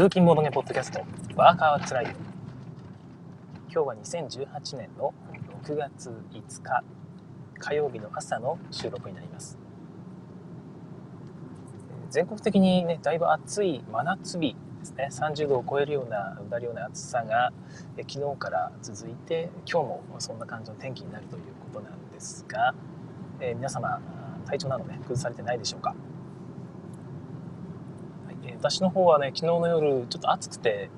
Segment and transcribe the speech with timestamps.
[0.00, 1.04] 通勤ボードゲポッドキャスト、
[1.36, 2.12] ワーカーはつらいよ。
[3.70, 5.12] 今日は2018年の
[5.62, 6.82] 6月5日、
[7.58, 9.58] 火曜日の朝の収録になります。
[12.08, 17.52] 全国的にね、だいぶ暑い真夏日ですね、30度を超えるような、うだるような暑さが、
[18.08, 21.42] 昨日から続いて、今日もそんな感じの天気になるという
[21.74, 22.74] ことなんですが、
[23.38, 24.00] えー、皆様、
[24.46, 25.94] 体調などね、崩されてないでしょうか？
[28.60, 30.90] 私の方はね昨日の夜ちょっと暑くて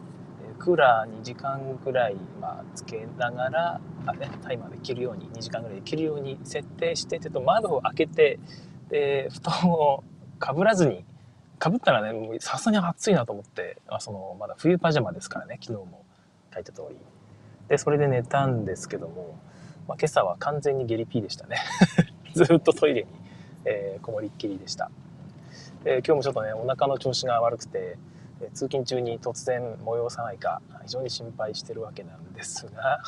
[0.58, 8.38] クーラー2時間ぐらい、まあ、つけながらあ、ね、タイマーで切るように2時間ぐらいで切るように設定してちょっと窓を開けて
[8.88, 10.04] で布団を
[10.38, 11.04] かぶらずに
[11.58, 16.04] かぶったらねさすがに暑いなと思ってあそのまだ冬パジャマですからね昨日も
[16.52, 16.96] 書いた通り。
[17.68, 19.38] でそれで寝たんですけども、
[19.88, 21.56] まあ、今朝は完全にゲリピーでしたね。
[22.34, 23.08] ずっとトイレに、
[23.64, 24.90] えー、こもりっきりでした。
[25.84, 27.98] えー、今日もちょっとねお腹の調子が悪くて、
[28.40, 33.00] えー、通勤中に突然催さないか非常に心配してるわけなんですが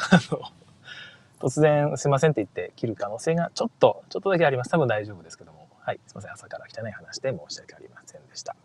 [1.41, 4.71] 突然すいませんって言って切る可能性がちょっとちょっとだけあります。
[4.71, 5.65] 多分大丈夫ですけども。
[5.81, 6.33] はいすいません。
[6.33, 8.57] 朝から汚い話で申し訳ありませんでした。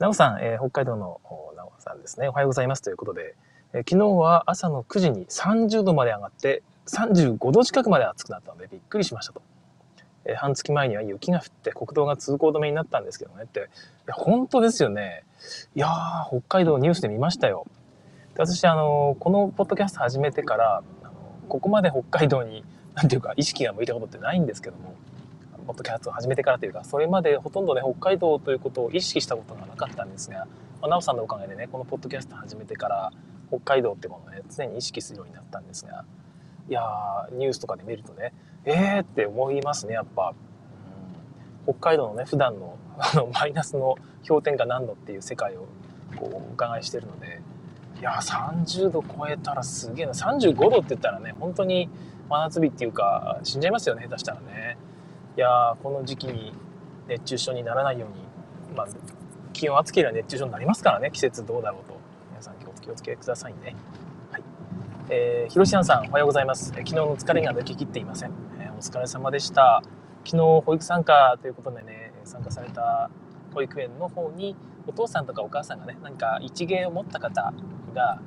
[0.00, 1.20] なおさん、えー、北海道の
[1.56, 2.28] なおさんですね。
[2.28, 3.36] おはようございますということで、
[3.72, 9.42] えー、昨日は朝の9時に30度まで上がって35度近くまで暑くなったのでびっくりしましたと。
[10.24, 13.62] え半月前には雪が降って国道が通行止めになったんですけどねって、い
[14.06, 15.24] や、本当ですよね。
[15.74, 17.66] いやー、北海道ニュースで見ましたよ。
[18.34, 21.12] で私、あの、このポッドキャスト始めてから、あの
[21.48, 24.94] ここまで北海道に、 なんていうか、意識が向いたことってないんですけども、
[25.66, 30.46] ポッドキャストを始めてからというか、それまでほとんどね、北海道ということを意識したことがなかったんですが、
[30.80, 33.12] まあ、なおさんのおかげでね、このポッドキャスト始めてから、
[33.48, 36.04] 北海道ってものをね、常に意識するようになったんですが、
[36.68, 38.32] いやー、ニュースとかで見るとね、
[38.64, 40.34] えーって思いますね、やっぱ。
[41.64, 45.66] 北海道のね、普段のあのマイナスの氷点下何度っていう世界を
[46.16, 47.40] こうお伺いしてるので、
[47.98, 50.12] いや30度超えたらすげえな。
[50.12, 51.88] 35度って言ったらね、本当に
[52.28, 54.76] 真夏日っていうか、死んじゃいますよね、下手したらね。
[55.36, 56.52] いやこの時期に
[57.08, 58.86] 熱中症にならないように、まあ、
[59.52, 61.98] 気温暑ければ熱中症になりますからね、季節どうだろうと。
[62.30, 63.76] 皆さん気をつけくださいね。
[64.30, 64.42] はい
[65.08, 66.66] えー、ひろしさん、おはようございます。
[66.68, 68.51] 昨日の疲れが抜けきっていません。
[68.82, 69.82] 疲れ様でした。
[70.24, 73.10] 昨日、保育参加ということでね、参加された
[73.54, 74.56] 保育園の方に、
[74.86, 77.52] お父さんとかお母さんがね、何か一芸を持った方
[77.94, 78.20] が、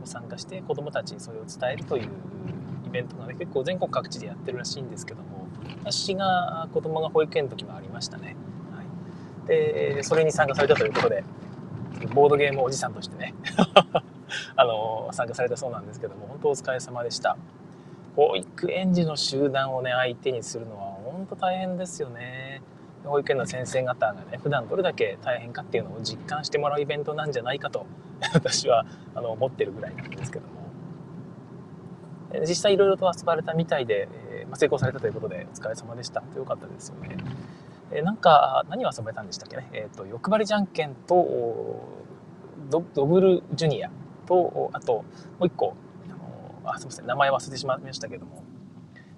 [0.00, 2.08] ご参加して子供たちにそれを伝えるという
[2.86, 5.48] イベントがね、結構全国各地でやってるらしいんですけども、
[5.80, 8.36] 私が子供が保育園の時もありましたね。
[8.72, 8.82] は
[9.44, 11.24] い、で、それに参加されたということで、
[12.14, 13.34] ボードゲームおじさんとしてね
[14.56, 17.36] あの参加されたそうなんですけども本当お疲れ様でした
[18.16, 22.62] 保育園児の集団をね相手にするのは本当大変ですよね。
[23.04, 27.86] 保育園の先生方がね普段どれだけ大変かっていうのを実感してもらうイベントなんじゃないかと
[28.32, 30.56] 私はあの思ってるぐらいなんですけども。
[32.40, 36.22] 実際いろいろと遊ばれたみたいで、えー、まあ、成功されたということでお疲れ様でした。
[36.36, 37.16] よかったですよね。
[37.92, 39.68] えーなんか何を遊ばれたんでしたっけね。
[39.72, 41.80] えっ、ー、と欲張りじゃんけんと
[42.68, 43.90] ドブルジュニア
[44.26, 45.04] と、あと、も
[45.40, 45.74] う一個、
[46.66, 48.42] あのあすみません、名前忘れてしまいましたけども、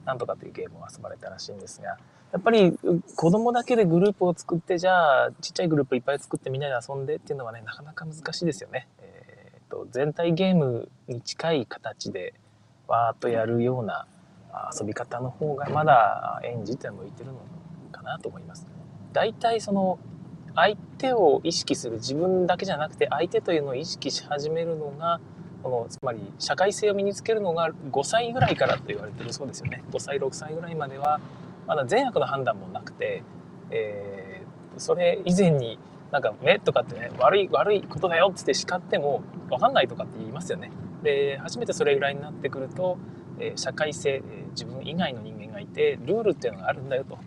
[0.04, 1.98] なんとかというゲームを遊ばれたらしいんですが、
[2.32, 2.78] やっぱり
[3.16, 8.86] 子供だけでグループを作って、じゃあ、ちっちゃいグループいっぱい作ってみんなで遊んでっていうのはね、なかなか難しいですよね。
[9.00, 12.34] えーと、全体ゲームに近い形で、
[12.86, 14.06] わーっとやるような
[14.78, 17.38] 遊び方の方が、まだ園児って向いてるの
[17.92, 18.66] かなと思います。
[19.12, 19.98] 大体その
[20.54, 25.20] 相手を意識する自分だけじゃなくて相手というのを意識し始めるのが
[25.68, 29.84] このつまり社会性を身につけるのが5歳ぐらいからと言われてるそうですよね。
[29.90, 31.20] 5歳6歳ぐらいまでは
[31.66, 33.22] まだ善悪の判断もなくて、
[33.70, 35.78] えー、それ以前に
[36.10, 40.70] なんか目とかってね悪い悪いことだよって叱っても分かんないとかって言いますよね。
[41.02, 42.96] で初めてそれぐらいになってくると、
[43.38, 47.18] えー、社会性、えー、自分以外の人間がいてルールっていうのがあるんだよと。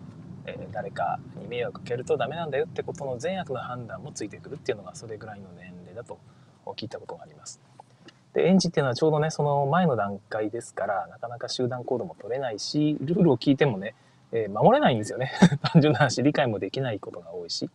[0.44, 6.18] え誰かに迷惑かけるとダメなんだよってことの善悪の判断もついてくるっていうのがそれぐらいの年齢だと
[6.74, 7.60] 聞いたことがあります。
[8.34, 13.94] で園児っていうのはちょうどねその前の段階ですからなかなか集団行動も取れないしルールを聞いてもね、
[14.32, 15.32] えー、守れないんですよね
[15.62, 17.68] 単純な話理解もできないことが多いし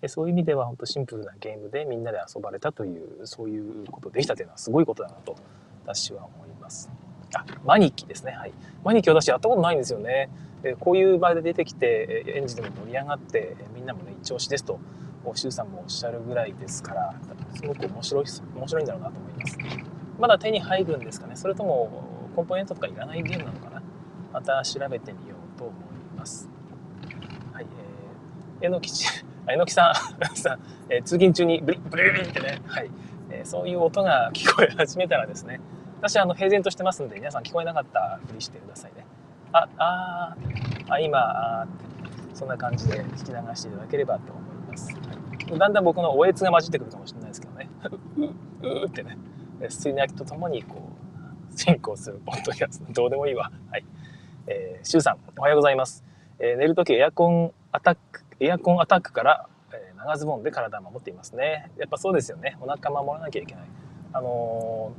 [0.00, 5.36] でそういう意味では本当シンプルなゲームでみんなで遊ばれたというそういうことできたというのはすごいことだなと
[5.84, 6.90] 私は思います。
[7.34, 8.52] あマニキですねはい
[8.84, 10.28] マニキ私やったことないんですよね。
[10.62, 14.80] でこういう場合で出てきて園児でも盛り上がってみんなもね一押しですと
[15.34, 17.14] 周さんもおっしゃるぐらいですから
[17.54, 18.24] すごく面白い
[18.56, 19.58] 面白いんだろうなと思います。
[20.18, 21.36] まだ手に入るんですかね。
[21.36, 23.82] それともコンポーネントとかいらないゲームなのかな。
[24.32, 25.74] また調べてみようと思い
[26.16, 26.48] ます。
[27.52, 27.66] はい
[28.60, 29.06] えー、えのきち
[29.48, 29.94] えのきさん
[30.36, 32.90] さん、えー、通勤中にブリブリブリってね、はい
[33.30, 35.60] えー、そういう音が聞こえ始めたらですね
[35.98, 39.06] 私あの平然としてますんで皆さん聞こえなかったふりしてくださいね。
[39.52, 40.36] ああ
[40.88, 41.66] あ今あ
[42.32, 47.68] そんな感じで聞き流していただければと思います、はい、だんだん僕のおえつが混じってくるかもしれないですけどね。
[48.16, 48.30] うう
[48.82, 49.16] うってね。
[49.68, 50.90] 水泣きとともにこ
[51.54, 52.92] う進行するポッドキャスト。
[52.92, 53.52] どうでもいいわ。
[53.70, 53.84] はい。
[54.46, 56.04] えー、シュウさんおはようございます、
[56.40, 61.70] えー、寝るときエアコンアタックエアコンアタックから、えー、長ズボンで体を守っていますね。
[61.78, 62.56] やっぱそうですよね。
[62.60, 63.64] お腹守らなきゃいけない。
[64.12, 64.92] あの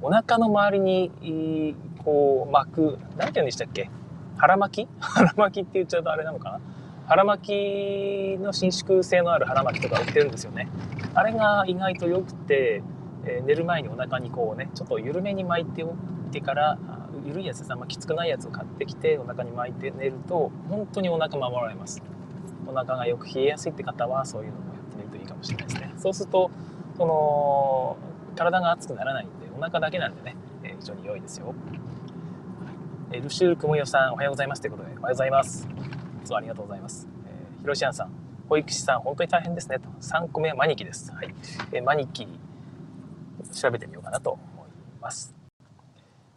[0.00, 1.74] ー、お腹の周りに
[2.04, 3.90] こう巻く何て言うんでしたっけ？
[4.36, 4.88] 腹巻き？
[5.00, 6.60] 腹巻きって言っちゃうとあれなのかな？
[7.06, 10.68] 腹巻きの伸縮性のある腹巻きとか売ってるんですよね。
[11.14, 12.82] あれが意外と良くて、
[13.24, 15.92] えー、寝る前にお腹にこうねちょっと緩めに巻いてお
[16.28, 16.78] いてから
[17.24, 22.02] 緩いやつですあんまきつくないやつを買ってきてお腹に巻いて寝ると本当にお腹守られます。
[22.66, 25.92] お腹がよく冷えやすいって方はそういうのもやってみるといいかもしれないですね。
[25.98, 26.50] そうすると
[26.96, 27.96] その
[28.36, 31.54] 体が熱くならないんでお腹だけなんでね、えー、非常に良いですよ。
[33.12, 35.68] えルシュークモヨさんおはようございますということでおはようございます。
[36.24, 38.10] つもありがとうございます、えー、ヒロシさん
[38.48, 41.34] 保育士さん本当に大変ですねと3個目はマニキですはい、
[41.72, 42.26] えー、マニキ
[43.52, 45.34] 調べてみようかなと思います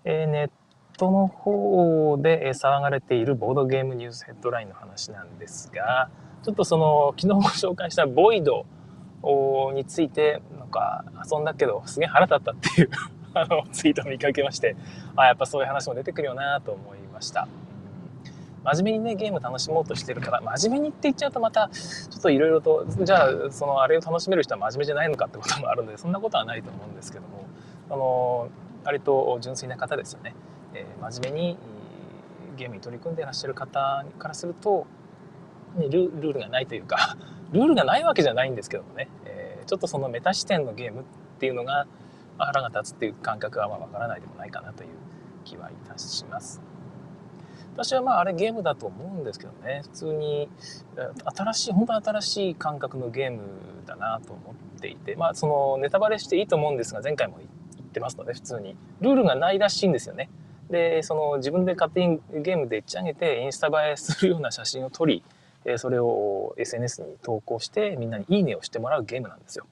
[0.10, 0.50] えー、ネッ
[0.98, 6.10] トの方で騒がれているボードゲームニュースヘッドラインの話なんですが、
[6.44, 8.66] ちょっとその、昨日ご紹介したボイド
[9.74, 12.90] について、なんか遊んだけど、すげえ腹立ったっていう
[13.34, 14.78] あのツイートを見かけまして、
[15.18, 17.50] あ、やっぱそういう話も出てくるよなと思いました。
[18.76, 27.46] 真面目にね、ゲーム楽しもうとしてるから、真面目にって言っちゃうとまた、ちょっといろいろと、じゃあ、そのあれを楽しめる人は真面目じゃないのかってこともあるので、そんなことはないと思うんですけども、
[27.90, 28.50] あの、
[28.84, 30.36] 割と純粋な方ですよね。
[30.74, 31.58] えー、真面目に
[32.58, 34.86] ゲームに取り組んでらっしゃる方からすると、
[35.76, 37.18] ね、ルールがないというか
[37.52, 41.04] ルールがないわけじゃないんですけどもね、えー、ちょっとそのメタ視点のゲームっ
[41.40, 41.88] ていうのが
[42.38, 44.90] 腹が立つっていう感覚はまあ分からないでもないかなという
[45.46, 46.62] 気はいたします。
[47.78, 49.82] 私はまああれゲームだと思うんですけどね。
[49.84, 50.50] 普通に
[51.36, 53.40] 新しい本当に新しい感覚のゲーム
[53.86, 55.16] だなと思っていて。
[55.16, 58.76] まあそのネタバレしていいと思うんですが前回も言ってますので普通に。
[59.00, 60.30] ルールがないらしいんですよね。
[60.72, 65.24] でその自分で勝手にゲームでっち上げてインスタ映えするような写真を撮り
[65.78, 69.66] それを SNS に投稿してみんなにいいねをしてもらうゲームなんですよ。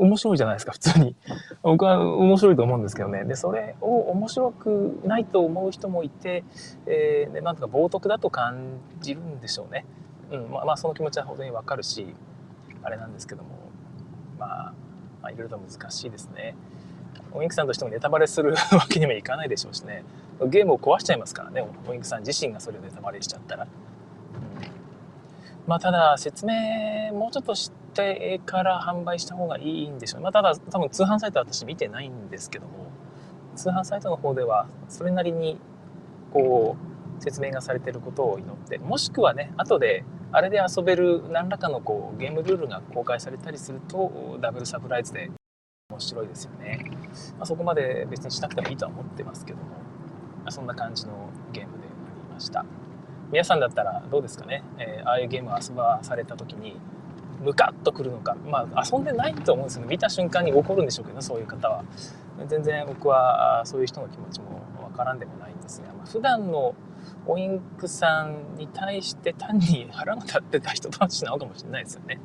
[0.00, 1.14] 面白いじゃないですか普通に。
[1.62, 3.24] 僕は面白いと思うんですけどね。
[3.24, 6.42] でそれを面白くないと思う人もいて、
[6.86, 9.84] えー、なんとか冒涜だと感じるんでしょうね、
[10.30, 12.14] うんまあ、まあその気持ちは本当にわかるし
[12.82, 13.60] あれなんですけども。
[14.38, 14.72] まあ、
[15.20, 16.56] まあ、いろいろと難しいですね。
[17.32, 20.02] おインクさんとしてもネタバレするわけにもいかないでしょうしね。
[20.48, 21.62] ゲームを壊しちゃいますからね。
[21.86, 23.68] おインクさん自身がそれをネタバレしちゃったら、うん、
[25.66, 32.90] まあただ説明もうちょっとしてから販売した方がいいんでしょう、まあ、ただ多分通販サイトは私見てないんですけども
[33.56, 35.60] 通販サイトの方ではそれなりに
[36.32, 36.76] こ
[37.18, 45.30] う説明がされてることを祈ってもしくはね後であれで遊べる何らかのこうゲームルールが公開されたりするとダブルサプライズで
[45.90, 46.86] 面白いですよね、
[47.36, 49.74] まあ、そこまで別にしなくてもいいとは思ってますけども、ま
[50.46, 52.64] あ、そんな感じのゲームでありました。
[53.32, 56.80] 皆さんだったらどうですかね、えー、ああいうゲームを遊ばされた時に
[57.42, 58.36] ムカッとくるのか。
[58.46, 61.84] まあ遊んでないと思うんですけど見た瞬間に怒るんでしょうけどそういう方は。
[62.46, 66.74] 全然僕はそういう人の気持ちもわからんでもないんですが、まあ、普段の
[67.26, 72.18] オインクさんに対して単に腹が立ってた人たちなのかもしれないですよね。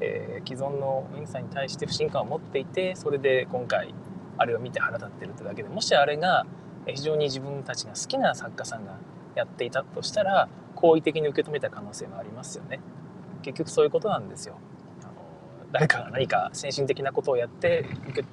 [0.00, 3.92] えー、既存のウィンクさんに対して不信感を持っていてそれで今回
[4.36, 5.68] あれを見て腹立ってるってだけで。
[5.68, 6.46] もしあれが
[6.86, 8.96] 非常に自分たちが好きな作家さんが
[9.34, 12.80] やっていたとしたら好意的に受け止めた可能性もありますよね。
[13.42, 14.58] 結局そういうことなんですよ。
[15.02, 15.12] あの
[15.72, 17.86] 誰かが何か先進的なことをやって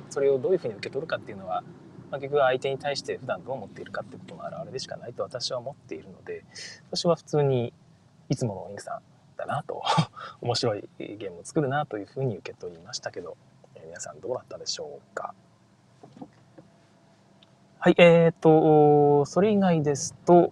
[0.10, 1.64] それをどういうふうに受け取るかっていうのは、
[2.12, 6.44] まあ、結局相手に対して普段どう思っているかってことの表れでしかないと私は思っているので
[6.92, 7.74] 私は普通に
[8.30, 9.00] いつものウィンクさん
[9.38, 9.82] だなと
[10.42, 13.38] 面白いゲームを作るなというふうに受け取りましたけど、
[13.76, 15.34] えー、皆さんどうだったでしょうか。
[17.80, 20.52] はいえーとそれ以外ですと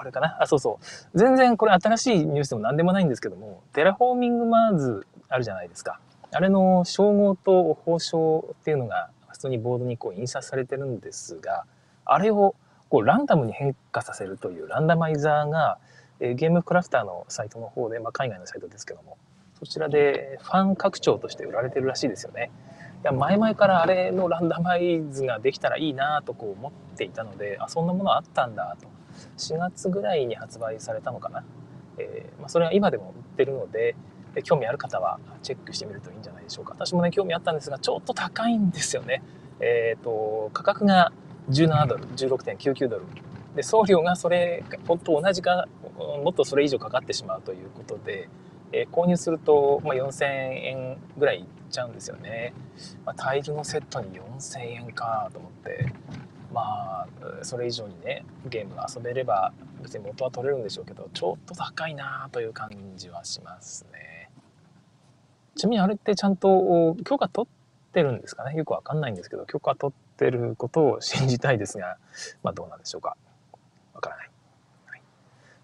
[0.00, 0.36] あれかな？
[0.40, 6.00] あそうそう全然これ新しいニュースでも何でもないんですけどもテラフォーミングマーズあるじゃないですか
[6.32, 11.64] あれの称号と報奨っていうのが普通にボードにこう印刷されてるんですが
[12.04, 12.54] あれを
[12.88, 15.78] こうランダムに変化させるというランダマイザーが
[16.22, 19.16] えゲームクラフターのサイトの方で、まあ、海外のサイトですけども、
[19.58, 22.50] そちらでファン拡張として売られてるらしいですよね。
[23.02, 28.88] いや前々からあれのランダマイズができたらいいなとこう思っていたので、あ、そんなものあったんだと。
[29.36, 31.44] 4月ぐらいに発売されたのかな。
[31.98, 33.94] えー、まあ、それは今でも売ってるので、
[34.34, 36.74] で興味ある方はチェックしてみるといいんじゃないでしょうか。
[36.78, 39.22] 私もね興味あったんですがちょっと高いんですよね。
[39.60, 41.12] えっ、ー、と価格が
[41.50, 43.06] 17ドル16.99ドル。
[43.56, 45.66] で送料がそれ本当同じか
[46.22, 48.28] もっとそれ以上かかってしまうということで、
[48.72, 52.52] えー、購入すると、まあ、4000円ぐらいいっちゃうんですよね、
[53.04, 55.92] まあ、タイルのセットに4000円かと思って。
[56.52, 57.06] まあ
[57.42, 59.52] それ以上にねゲームが遊べれば
[59.82, 64.30] 別に元は取れるんでしょうけどちょっと高いなという感じはしますね。
[65.56, 68.54] ちなみにあれってちゃんと許可取ってるんですかね？
[68.56, 71.98] よくわかんないんですけど許可取ってることを信じたいですが
[72.42, 73.16] まあどうなんでしょうか？
[73.92, 74.30] わからない、
[74.86, 75.02] はい、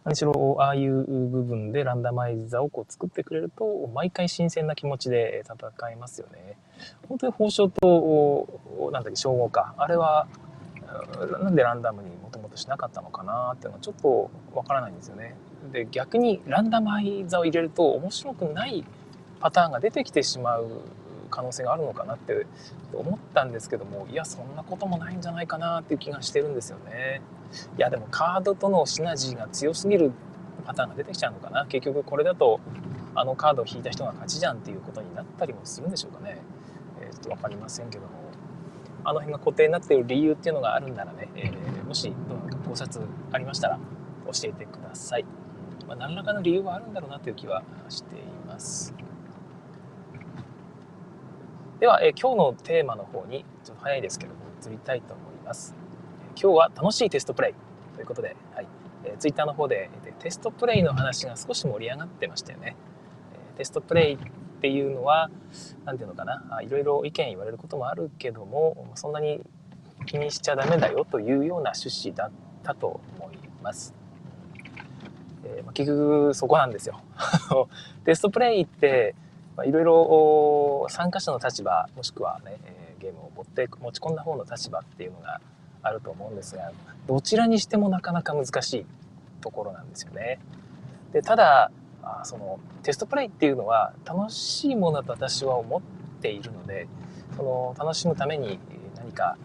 [0.04, 6.58] 何しろああいう部分でランダマイザーをこう作ってくれると毎回新鮮な気持ちで戦えますよね。
[7.08, 9.74] 本当に報奨となんだっけ称号か。
[9.78, 10.26] あれは
[11.42, 15.36] なんでランダムにもともとしなかったのかなっていうのはちょっとわからないんですよね。
[15.72, 18.84] で逆にランダマイザを入れると面白くない
[19.40, 20.68] パターンが出てきてしまう
[21.30, 22.46] 可能性があるのかなって
[22.92, 27.20] 思ったんですけどもいやそんなこともないんじゃないかなっていう気がしてるんですよね。
[27.76, 30.12] いやでもカードとのシナジーが強すぎる
[30.64, 32.60] パターンが出てきちゃうのかな結局これだと
[33.14, 36.38] あのカードを引いた人が勝ちじゃんっていうことになったりもするんでしょうかね。
[37.00, 38.25] えー、ちょっと分かりませんけども。
[39.06, 43.78] あの辺が固定になっている理由っていうのがあるんならね、えー、もしどうなか考察ありましたら
[44.24, 45.24] 教えてください。
[45.86, 48.92] まあ、何らかの理由はあるんだろうなという気はしています。
[51.78, 55.76] では、えー、今日のテーマの方にちょっと早いですけども移りたいと思います。
[56.30, 57.54] 今日は楽しいテストプレイ
[57.94, 58.66] ということで、はい
[59.04, 62.74] えー、ツイッターの方でテストプレイの話が少し盛り上がってましたよね。
[63.56, 64.18] テストプレイ
[64.56, 65.30] っていうのは
[65.84, 69.40] 何て言うのかないろいろ意見言われることもあるけどもそんなに
[70.06, 72.30] 気にしちゃダメだよというような趣旨だっ
[72.62, 73.94] たと思います。
[75.44, 77.00] えー、まあ、結局そこなんですよ。
[78.04, 79.14] テストプレイって
[79.64, 85.40] いろいろ参加者の立場もしくはね、え、ゲームを持って持ち込んだ方の立場っていうのが
[85.82, 86.72] あると思うんですが
[87.06, 88.86] どちらにしてもなかなか難しい
[89.40, 90.38] ところなんですよね。
[91.12, 91.70] でただ
[92.06, 95.82] あそのテストプレイっていうのは楽しいものだと私は思っ
[96.20, 96.86] ているので
[97.36, 98.60] その楽しむために
[98.96, 99.36] 何か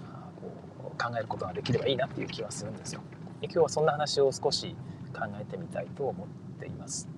[0.79, 3.01] こう考えることができればいいなっていう気はするんですよ。
[3.41, 4.75] 今日はそんな話を少し
[5.13, 6.27] 考えてみたいと思っ
[6.59, 7.09] ています。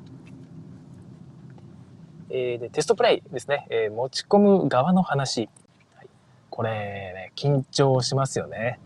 [2.29, 5.49] えー、でテストプレイですね、えー、持ち込む側の話、
[5.95, 6.07] はい、
[6.49, 8.79] これね緊張しますよね、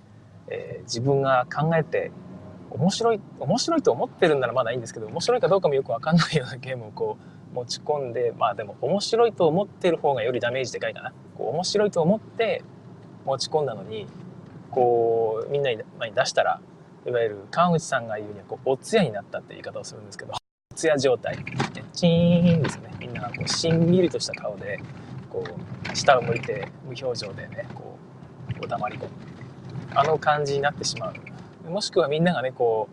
[0.47, 2.11] えー、自分が考えて
[2.71, 7.17] 面白い面白いと思ってるんならまだいいんですけど面白いかどうかもよく分かんないようなゲームをこ
[7.51, 11.13] う持ち込んでまあでも面白いと思ってる方がよりダメージでかいかな。
[11.37, 12.63] こう面白いと思って
[13.25, 14.07] 持ち込んだのに
[14.69, 16.59] こうみんなに前に出したら
[17.05, 21.37] いわゆる川口さんが言うにはこうお通夜になったって言い方をするんですけどお通夜状態。
[21.93, 22.91] チーンですね。
[22.99, 24.79] みんながこうしんみりとした顔で
[25.29, 27.97] こう下を向いて無表情でねこ
[28.61, 29.09] うお黙り込む
[29.95, 31.13] あの感じになってしまう。
[31.69, 32.89] もしくはみんながねこ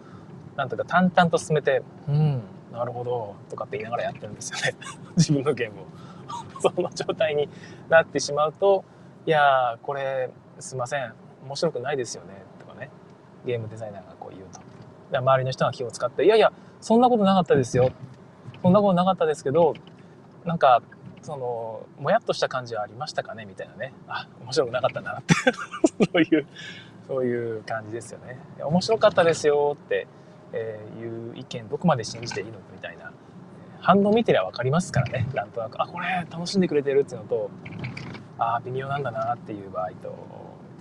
[0.55, 4.77] うなんとか淡々と進めて「うんなるほど」とかって言いながらやってるんですよね。
[5.17, 5.85] 自分のゲームを。
[6.61, 7.49] その状態に
[7.91, 8.85] なってしまうと
[9.27, 11.13] 「いやこれすいません
[11.45, 12.91] 面白くないですよね」とかね。
[13.45, 14.61] ゲームデザイナーがこう言うと。
[15.11, 17.91] で周りの人が気を使って「いやいやそんなことなかったですよ」
[18.63, 19.75] そんなことなかったですけど
[20.47, 20.81] なんか
[21.21, 23.93] そのもやっとした感じはありましたかねみたいなね。
[24.09, 25.35] あ面白くなかったなって。
[26.13, 26.47] そういう
[27.07, 28.39] そういう感じですよね。
[28.61, 30.07] 面白かったですよって、
[30.99, 33.13] いう意見どこまで信じていいのみたいな。
[33.81, 35.29] 反応見てりゃ分かりますからね。
[35.35, 37.51] なんとなくあこれ楽しんでくれてるっていうのと
[38.39, 40.17] あ微妙なんだなっていう場合と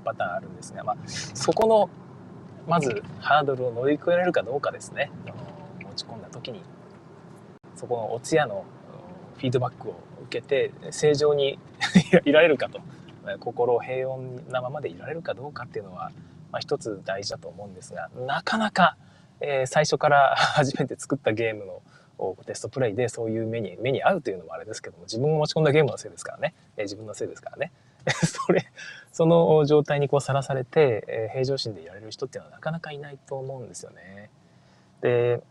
[0.06, 1.90] パターンあるんですが、まあ、そこの
[2.68, 5.12] まずハードルを乗り越えられるかどうかですね。
[5.82, 6.62] 持ち込んだ時に。
[7.76, 8.64] そこのお通夜の
[9.38, 11.60] フィードバックを受けて正常に
[12.24, 12.80] いられるかと。
[13.40, 16.12] 心平穏なままでいられるかどうかっていうのは、
[16.52, 18.98] まあ、一つ大事だと思うんですがなかなか、
[19.40, 21.82] えー、最初から 初めて作ったゲームの
[22.46, 27.72] テストプレイでそういう目に目に合うというのもあれですけども自分が持ち込んだゲームのせいですからね、えー、自分のせいですからね
[28.26, 28.66] それ
[29.12, 34.30] その状態にさらされて、えー、平常心でいられる人っていうのはなかなかいないと思うんですよね。
[35.02, 35.42] で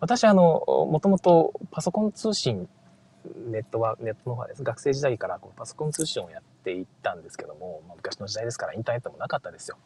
[0.00, 2.68] 私あのもともとパソコン通信
[3.50, 4.62] ネットは、ネットの方です。
[4.62, 9.76] 学生時代からこうパソコン通信をやっていったんですけども、まあ、昔の時代ですからインターネットもなかったですよ。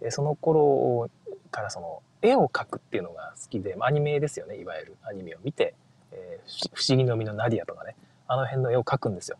[0.00, 1.10] でその頃
[1.50, 5.74] からその絵を描くっていうのが好きで、アニメですよね、いわゆるアニメを見て、
[6.12, 7.96] えー、不思議の実のナディアとかね、
[8.26, 9.38] あの辺の絵を描くんですよ。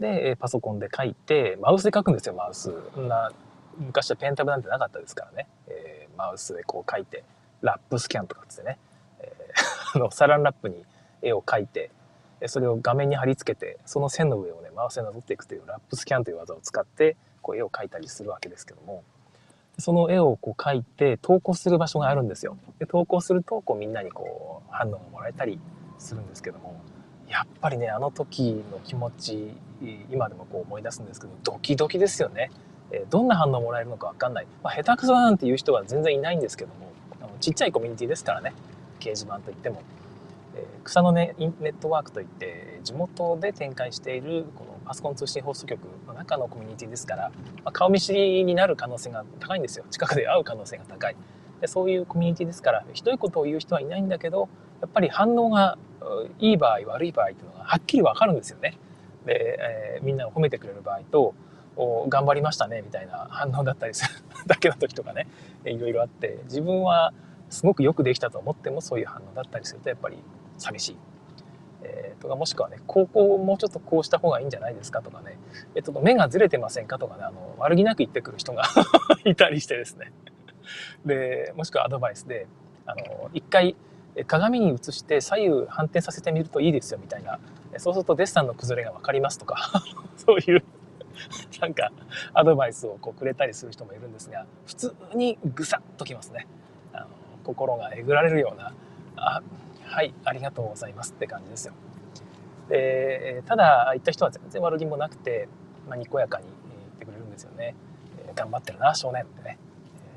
[0.00, 2.70] で、パソコンで描いて、マウスで描くんですよ、マウス。
[2.96, 3.32] な
[3.78, 7.24] 昔はペンタブなんてなかったですからね、えー、マウスでこう描いて、
[7.60, 8.78] ラップスキャンとかっつってね、
[9.20, 10.84] えー、 あのサランラップに
[11.22, 11.90] 絵を描いて、
[12.48, 19.02] それを画面に貼り付けてその線の上をね回せなぞっていくというラップスキャンという技を使ってこう絵を描いたりするわけですけども。
[19.78, 22.56] その絵をこう描いて投稿する場所があるんですよ。
[22.78, 25.58] で投稿するとこうみんなにこう反応がもらえたり
[25.98, 26.80] するんですけども。
[27.26, 29.52] やっぱりねあの時の気持ち
[30.12, 32.50] 今でもこう思い出すんですけどドキドキですよね。
[32.92, 36.92] えどんな反応もらえるのか分かんない、まあ、下手くそなんていう人は全然いないんですけども。
[37.20, 38.52] あのちっちゃいコミュニティですからね。
[39.00, 39.82] 掲示板といっても、
[40.84, 47.32] 草の根ネットワークといって地元で展開しているこのパソコン通信放送局の中のコミュニティですから、
[47.64, 49.84] ま、顔見知りになる可能性が高いんですよ。
[49.90, 51.16] 近くで会う可能性が高い。
[51.60, 54.48] でそういうコミュニティですからひどいことを言う人はいないんだけど
[54.80, 55.78] やっぱり反応が
[56.38, 58.76] いい場合悪い場合っていうのがはっきり分かるんですよね。
[59.24, 59.58] で、
[59.96, 61.34] えー、みんなを褒めてくれる場合と
[62.08, 65.26] 頑張りましたねみたいな反応だったりするだけの時とかね
[65.64, 67.12] いろいろあって自分は
[67.50, 70.18] すごくよくできたと思ってもそういう反応だったりするとやっぱり
[70.58, 70.96] 寂しい。
[71.82, 75.02] えー、とかもしくはね高校もうちょっとこうした方がいいんじゃないですか？
[75.02, 75.38] とかね、
[75.74, 76.98] えっと、目がずれてませんか？
[76.98, 78.64] とかねあの悪気なく言ってくる人が
[79.26, 80.12] いたりしてですね。
[81.04, 82.46] でもしくはアドバイスで
[82.86, 83.76] あの一回
[84.26, 87.38] 鏡に映して左右反転させてみるといいですよみたいな。
[87.76, 89.84] そうするとデッサンの崩れが分かりますとか。
[90.16, 90.64] そういう
[91.60, 91.92] なんか
[92.32, 96.46] アドバイスをこうくれたりする人もいるんですが普通にぐさっときますね。
[96.92, 97.06] あの
[97.44, 98.72] 心がえぐられるような。
[99.16, 99.42] あ
[99.94, 101.74] はいありがとうございますって感じですよ。
[102.68, 105.48] でただ言った人は全然悪気もなくて、
[105.88, 106.52] まあ、にこやかに言
[106.96, 107.76] ってくれるんですよね、
[108.26, 109.56] え頑張ってるな少年ってね、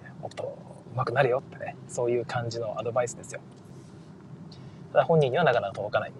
[0.04, 0.58] えもっと
[0.96, 1.76] 上手くなるよってね。
[1.88, 3.42] そういう感じのアドバイスですよ。
[4.94, 6.14] ただ本人にはなかなか届かない。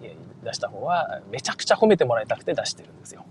[0.44, 3.24] 出した方はめちゃくちゃ褒めてもらいたくて出してるんですよ。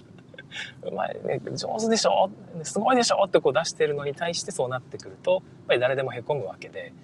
[0.90, 1.40] うまいね。
[1.54, 2.30] 上手でしょ？
[2.62, 3.22] すごいでしょ？
[3.24, 6.94] ってこう出してるのに対してそうなってくるとやっぱり誰でもへこむわけで、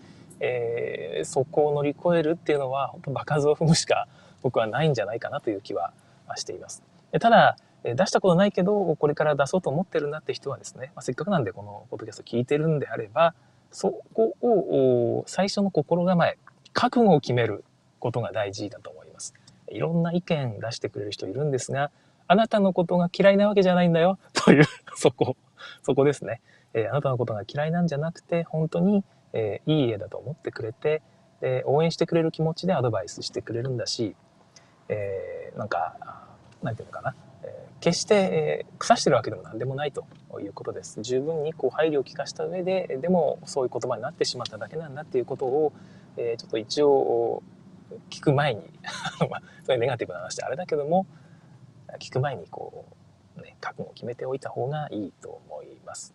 [0.45, 4.07] えー、そこを乗り越えるっていうのは本当場数を踏むしか
[4.43, 5.93] 僕はないんじゃないかなという気は
[6.37, 6.83] しています。
[7.19, 13.35] ただ出したことないけどこれから出そうと思ってるなって人はですね、まあ、せっかくなんでこのポッドキャスト聞いてるんであれば
[13.71, 16.39] そこを最初の心構え
[16.73, 17.65] 覚悟を決める
[17.99, 19.35] ことが大事だと思います。
[19.71, 21.91] いろんな意見出してくれる人いるんですが
[22.27, 24.65] あなたのことが嫌いなわけじゃないんだよという
[24.97, 25.37] そこ
[25.83, 26.41] そこですね、
[26.75, 31.03] えー、あなたのことが嫌いなんじゃなくて本当に、えー、いい家だと思ってくれて、
[31.43, 34.17] え応援してくれる気持ちでアドバイスしてくれるんだし、
[34.89, 36.27] えー、なんか
[36.63, 40.07] なんていうのかな、え決して、えー、腐してるわけでも何でもないと
[40.41, 45.73] いうことです十分にこう配慮を利かした上ででもそういう言葉になってしまっただけなんだっていうことを、
[46.17, 47.43] えちょっと一応
[48.11, 48.63] 聞く前に
[49.29, 51.07] まあそれネガティブな話であれだけども
[51.99, 52.87] 聞く前にこ
[53.37, 56.15] う、ね、覚悟を決めておいた方がいいと思います。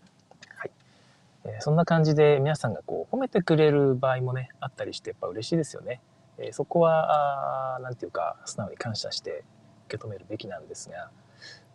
[1.46, 6.02] え、そんな感じで皆さんがこう褒めてくれる場合もねあったりしてやっぱ嬉しいですよね。
[6.38, 9.44] えー、そこは何て言うか素直に感謝して
[9.88, 11.10] 受け止めるべきなんですが、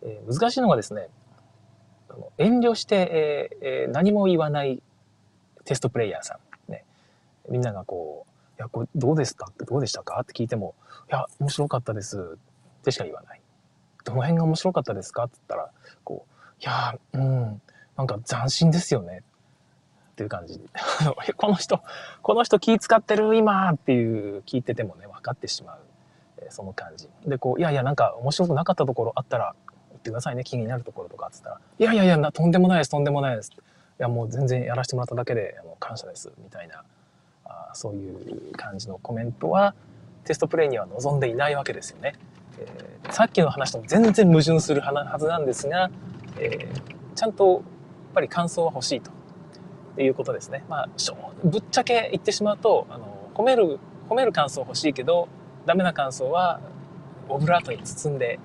[0.01, 1.09] えー、難しいのがですね
[2.37, 4.81] 遠慮して、えー、何も言わない
[5.65, 6.85] テストプレイヤーさん、ね、
[7.49, 10.75] みんながこう「いやこれどうですか?」って「どうでしたか?」って聞いても
[11.09, 12.37] 「いや面白かったです」
[12.79, 13.41] ってしか言わない。
[14.03, 15.71] どの辺が面白かったですか?」って言ったら
[16.03, 17.61] こう「いやうん
[17.97, 19.23] なんか斬新ですよね」
[20.15, 20.61] っていう感じ。
[21.35, 21.81] この人
[22.21, 25.79] この人気使ってる今っていう聞いててもね分かってしまう、
[26.37, 27.09] えー、その感じ。
[27.25, 29.53] でこう「いやいやなんか面白くなかったところあったら
[29.89, 33.57] 言ってくださいね気になるところとか」っつったら「いやいやいやとんでもないですとんでもないです」い
[33.97, 36.83] やもう全然やらせてもらっただけであの感謝ですみたいな。
[37.47, 39.75] あそういう感じのコメントは
[40.23, 42.15] テストプレイには望んでいないわけですよね。
[42.57, 45.91] えー、さっきの話とも全然矛盾するはずなんですが、
[46.39, 47.63] えー、ちゃんとやっ
[48.15, 49.11] ぱり感想は欲しいと。
[49.95, 50.63] ていうことですね。
[50.69, 50.89] まあ、
[51.43, 53.79] ぶっちゃけ言ってしまうとあの褒める
[54.09, 55.27] 褒める感想欲しいけど
[55.65, 56.59] ダメな感想は
[57.27, 58.39] オブラートに包んで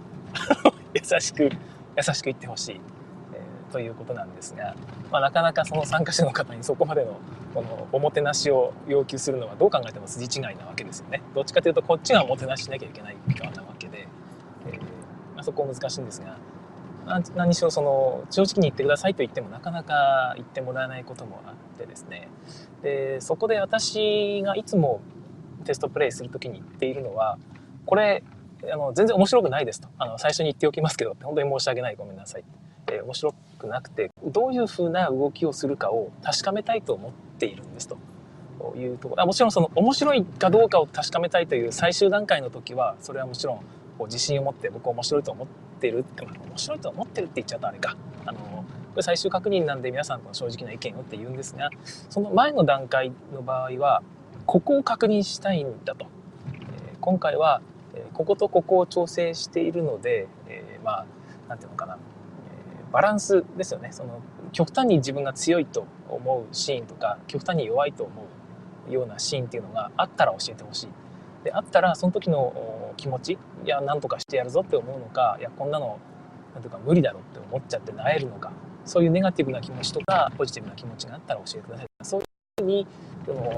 [0.94, 2.80] 優しく優しく言ってほしい
[3.34, 3.72] え。
[3.72, 4.74] ということなんですが、
[5.10, 7.18] まあ、なかなかその参加者の方にそこまでの
[7.54, 11.20] このおもてなしを要求するのはどう考えても筋違いなわけですよね。
[11.34, 14.08] どっちかというとこっちがおもてなししなきゃいけない側なわけで、
[14.66, 14.80] えー、
[15.34, 16.36] まあ、そこ難しいんですが
[17.34, 22.28] 何しろその正直に言ってくださいと言ってもなかなか言ってもらえないこともあってですね。
[22.82, 25.00] でそこで私がいつも
[25.64, 27.38] テストプレイする時に言っているのは
[27.86, 28.22] これ
[28.72, 29.88] あの全然面白くないですと。
[29.98, 32.44] あの最初に言っておきますけど本当に申し訳ないごめんなさい。
[32.90, 37.98] えー、面白くなくてどういうふうな動きをするかを確かめたいと思っているんですと。
[38.76, 39.22] いうところ。
[39.22, 43.56] あもちろんその面白いかどうかを確かめたいという最終段階の時はそれはもちろん
[43.96, 45.48] こう自信を持って僕面白いと思っ
[45.80, 47.96] てるって、面白いと思ってるって言っちゃうとあれか。
[48.26, 51.70] あのこれ最終確認なんで皆さんの正直な意見をって言うんですが
[52.08, 54.02] その前の段階の場合は
[54.46, 56.06] ここを確認したいんだと、
[56.52, 57.62] え、今回は
[57.94, 61.06] えこことここを調整しているので、えー、まあ
[61.48, 61.98] 何て言うのかな、え
[62.92, 63.90] バランスですよね。
[63.92, 64.20] その
[64.52, 68.12] 極端に自分が強いと思うシーンとか極端に弱いと思
[68.88, 70.88] うようなシーンっていうのがあったら教えてほしい。
[71.44, 75.98] であったらその時の気持ちいや何とかしてやるぞって思うのかいやこんなの
[76.54, 78.52] なんとか無理だろって思っちゃってなえるのか
[78.84, 81.86] そういうネガティブな気持ちとかポジティブな気持ちがあったら教えてください。
[82.02, 82.26] そういう
[82.60, 82.86] ふうに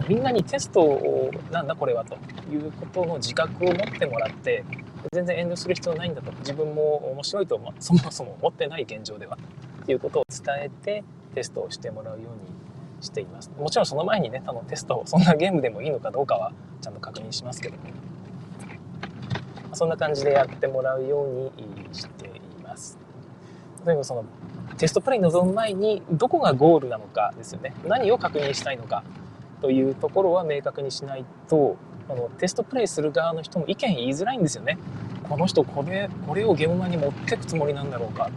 [0.09, 2.17] みんなにテストをなんだこれはと
[2.53, 4.65] いうことの自覚を持ってもらって
[5.13, 9.39] 全然遠慮する必要ないんだと自分も面白いとそもそも思ってない現状では
[9.87, 12.62] ということを伝えてテストをしてもらうように
[13.03, 13.51] しています。
[13.59, 17.83] もちろんその前にね多分テストそんなゲームでもいいのかどうかはちゃんと確認しますけども。
[19.75, 21.29] そんな感じでやってもらうよう
[21.61, 22.31] にしてい
[22.63, 22.99] ます。
[23.87, 24.25] 例えばその
[24.77, 27.75] テストプレイに臨む前にどこがゴールなのかですよね。
[27.87, 29.03] 何を確認したいのか
[29.61, 31.77] というところは明確にしないと
[32.09, 34.79] あのテストプレイする側の人も意見言いづらいんですよね。
[35.29, 38.31] この人これこれを現場に持ってくつもりなんだろうか。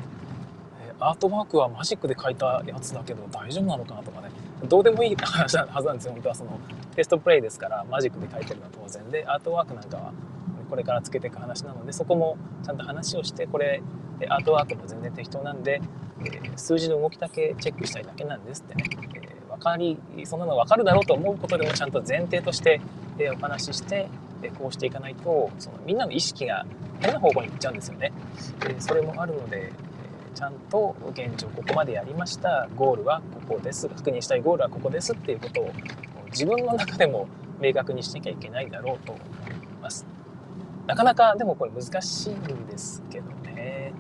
[1.00, 4.30] アートワークはマジックで描いたやつだけど大丈夫なのかなとかね。
[4.64, 6.60] どうでもいい話なはずなんですよ本当はその
[6.96, 10.14] テストプレイですからマジックで描いてるのは当然でアートワークなんかは
[10.70, 13.82] これからつけていく話なのでそこもちゃんと話をしてこれ
[14.30, 15.82] アートワークも全然適当なんで、
[16.20, 18.76] えー、数字の動きだけチェックしたいだけなんですって。
[18.76, 18.84] ね、
[19.16, 22.80] えー、分かりそんなの分かるだろうと思うことでもちゃんと前提として、
[23.20, 24.08] えー、お話しして、
[24.42, 26.66] えこうしていかないとそのみんなの意識が
[27.02, 28.14] 変な方向に行っちゃうんですよね、
[28.70, 29.74] えそれもあるので、
[30.36, 32.68] ちゃんと現状ここまでやりました。
[32.76, 33.88] ゴールはここです。
[33.88, 35.72] 確認したいゴールはここですっていうことを
[36.28, 37.28] 自分の中でも
[37.60, 39.26] 明確にしなきゃいけないだろうと思い
[39.82, 40.06] ます。
[40.86, 43.94] なかなかでもこれ難しいんですけどね。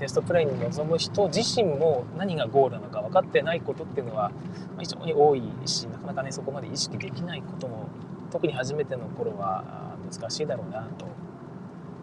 [0.00, 4.32] テストプレイに臨む人自身も何がゴールなのか分かってないことっていうのは
[4.78, 7.86] 非常に多いしなかなかねそこまで意識できないことも
[8.30, 11.04] 特に初めての頃は難しいだろうなと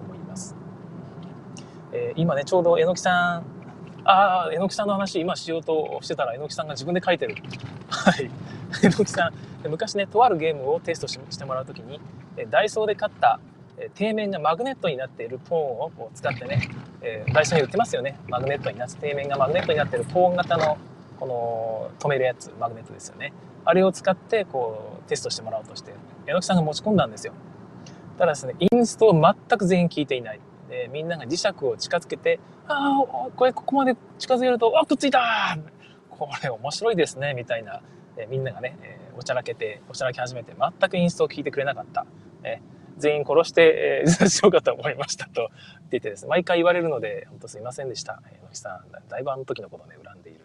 [0.06, 0.56] 思います、
[1.92, 3.57] えー、今ねちょうど榎木さん
[4.10, 7.36] ああ、榎木さんの話今しようとしてたら榎木さんが自分で書いてる。
[7.90, 8.32] はい。
[8.82, 12.00] 榎木さん、昔ね、とあるゲームをテストしてもらうときに、
[12.50, 13.40] ダイソーで買った
[13.96, 16.70] 底面がマグネットになっているポーンをこう使ってね、
[17.02, 18.18] えー、ダイソーに売ってますよね。
[18.30, 20.78] マグネットになって、底面がマグネットになっているポーン型の
[21.20, 23.34] この止めるやつ、マグネットですよね。
[23.66, 25.92] あれを使ってこうテストしてもらおうとして、
[26.26, 27.34] 榎木さんが持ち込んだんですよ。
[28.18, 30.40] ただですね、インストを全く全員聞いていない。
[30.70, 35.58] でみんなが磁石を近づけて「ああこれここまで近づけるとあくっついた!」
[36.10, 37.80] これ面白いですねみたいな、
[38.18, 42.08] えみんながね、えおちゃらけておちゃらけ始めて全くインストを聞いてくれなかった、
[42.44, 42.60] え
[42.98, 45.50] 全員殺して、えー、しようかと思いましたと
[45.92, 50.40] 言ってですね毎回言われるので本当すいませんでした、えー、野木さんだいぶあの時のことをね恨んでいる。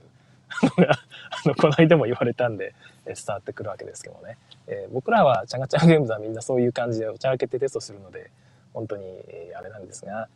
[0.62, 0.92] の が
[1.30, 2.74] あのこの間も言われたんで、
[3.06, 8.30] え伝わってくるわけですけどね、えー、僕らはチャガチャゲームズはみんなそういう感じでおちゃらけてテストするので
[8.74, 10.28] 本当に、えあれなんですが、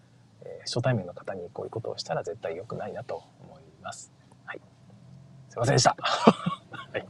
[0.43, 4.13] え初対面の方にこういうことをしたら絶対良くないなと思います。
[4.45, 4.61] はい。
[5.49, 5.97] すいませんでした。
[6.03, 7.07] はい。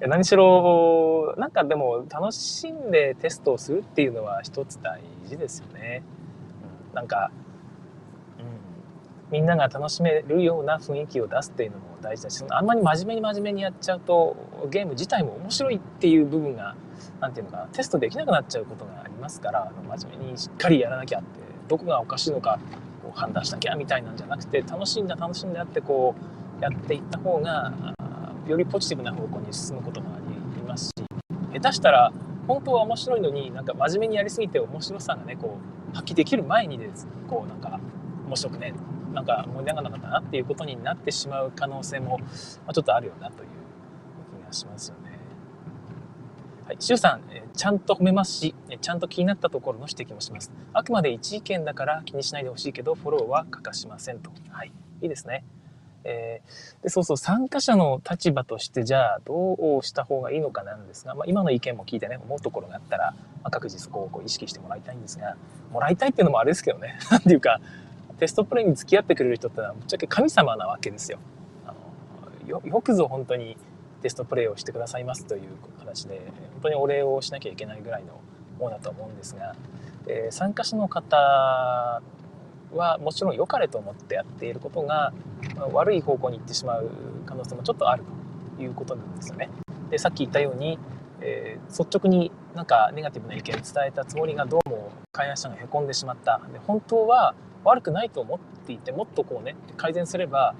[0.00, 6.02] 何しろ、なんかでも楽しんでテストをするっていうのは一つ大事ですよね。
[6.92, 7.30] なんか、
[8.38, 14.36] うん、みんなが楽しめるような雰囲気を出すっていうのも大事だし、あんまり真面目に真面目にやっちゃうと、
[14.70, 16.74] ゲーム自体も面白いっていう部分が
[17.20, 22.58] 何て言うのかなテストできなくなっちゃうことがありますから真面目にしっかりやらなきゃってどこがおかしいのか
[23.02, 26.14] こう判断しなきゃみたいなんじゃなくて楽しんだ楽しんだってこ
[26.60, 27.72] うやっていった方が
[28.46, 30.18] よりポジティブな方向に進むこともあ
[30.56, 30.92] りますし
[31.52, 32.12] 下手したら
[32.46, 35.58] 本当は面白いのになんか真面目にやりすぎて面白さがねこ
[35.92, 37.80] う発揮できる前にですこうなんか
[38.26, 38.74] 面白くね
[39.14, 42.18] なんか盛り上がらなかったなっていうことになってしまう可能性も、
[42.66, 43.48] ま、ちょっとあるよなという
[44.42, 45.03] 気がしますよね。
[46.66, 50.50] はい、シュウさん、えちゃんと褒めますし、ちゃんと気になったところの指摘もします。
[50.72, 54.30] あくまで一意見だから気にしないでほしいけど、フォローは欠かしませんと。
[54.48, 54.72] はい。
[55.02, 55.44] いいですね。
[56.04, 65.36] えー、でそうそう、参加者の立場として、じゃあ、どうした方がいいのかなんですが、まあ、今の意見も聞いてね、思うところがあったら、まあ、各自そこをこう意識してもらいたいんですが、
[65.70, 66.98] もらいたいっていうのもあれですけどね。
[67.10, 67.60] なんていうか、
[68.18, 71.18] テストプレイに付き合ってくれる人ってのは、ぶっちゃけ神様なわけですよ。
[71.66, 71.74] あ
[72.48, 73.58] のよくぞ本当に
[74.04, 75.42] テストプレイをしてくださいますという
[75.78, 76.20] 形で
[76.52, 78.20] 本当にお礼をしなきゃいけないぐらいの
[78.58, 79.56] ものだと思うんですが、
[80.06, 81.16] えー、参加者の方
[82.74, 85.14] はもちろん良かれと思ってやっていることが
[85.72, 86.90] 悪い方向に行ってしまう
[87.24, 88.04] 可能性もちょっとある
[88.58, 89.48] ということなんですよね。
[89.88, 90.78] でさっき言ったように、
[91.22, 100.54] えー、率直になんかネガティブな意見を伝えたつもりがどうも開発者がへこんでしまったで本当は悪くないと思っていてもっとこうね改善すれば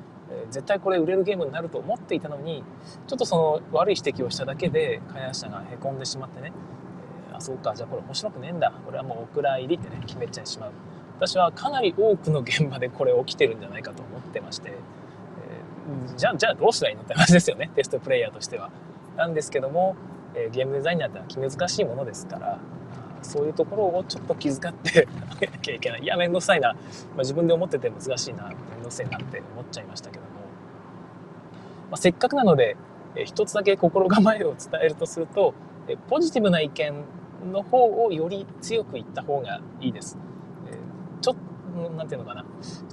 [0.51, 2.63] 絶対これ売れるゲームになると思っていたのに
[3.07, 6.53] ちょっとその悪い指摘をしただけで開発者がへこんでしまってね、
[7.37, 8.73] えそうかじゃあこれ面白くねえんだ。
[8.85, 10.73] これはもうお蔵入りってね決めちゃいしまう。
[11.17, 17.71] 私はかなり多くの現場でこれ起きてるんじゃないかと思ってまして、えー、じゃあじゃあどうしたらいいのって話ですよね。
[17.75, 18.71] テストプレイヤーとしては。
[19.17, 19.97] なんですけども、
[20.35, 22.59] えー、ゲームデザイナーって気難しいものですから
[23.23, 26.03] そういうところをちょっと気遣って あげなきゃいけない。
[26.03, 26.79] いや面倒くさいな、ま
[27.17, 28.45] あ、自分で思ってて難しいな。
[28.45, 30.23] 面倒くせえなって思っちゃいましたけど、
[31.95, 32.77] まあ、せっかくなので、
[33.15, 35.55] えー、一つだけ心構えを伝えるとすると、
[35.87, 37.05] えー、ポジティブな意見
[37.53, 40.19] の方をより強く言った方がいいです。
[40.67, 42.45] えー、ちょっとなんていうのかな。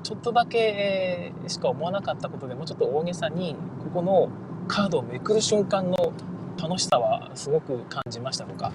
[0.04, 4.30] ちょっとだけしか思わなかったことでもうちょっと大げさにここの
[4.68, 6.14] カードをめくる瞬間の
[6.62, 8.72] 楽しさはすごく感じましたとか。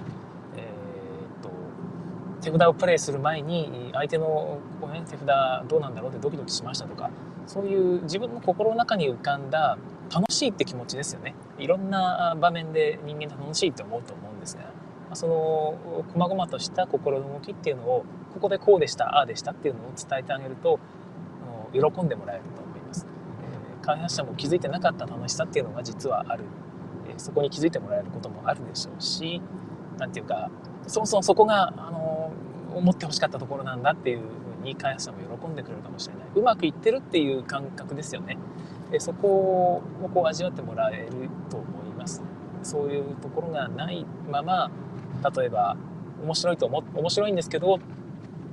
[0.57, 1.49] えー、と
[2.41, 5.25] 手札をプレイする前に相手のこね、手札
[5.69, 7.09] どうなんだろうってドキドキしましたとか。
[7.45, 9.77] そういう自分の心の中に浮かんだ
[10.09, 11.35] 楽しいって気持ちですよね。
[11.57, 14.71] いろんな場面で人間楽しいって思うと思うんですが
[15.15, 20.79] その細々とした心の動きっていうのをここでこうでしたああでしたっていうのを伝えてあげると
[21.73, 23.05] 喜んでもらえると思います、
[23.81, 26.43] え開発者も気づいてなかった楽しさっていうのが実はある、
[27.09, 29.41] えそこに気づいてもらえることもあるでしょうし
[29.97, 30.49] 何て言うか
[30.87, 32.31] そもそもそこがあの
[32.73, 36.23] 思ってほしかったところなんだっていうふうに開発者も喜んでくれるかもしれない。
[36.35, 38.37] うまくいってるっていう感覚ですよね。
[38.91, 42.23] でそこをこう味わってもらえると思います。
[42.63, 44.71] そういうところがないまま
[45.35, 45.77] 例えば
[46.23, 47.79] 面白いと思面白いんですけど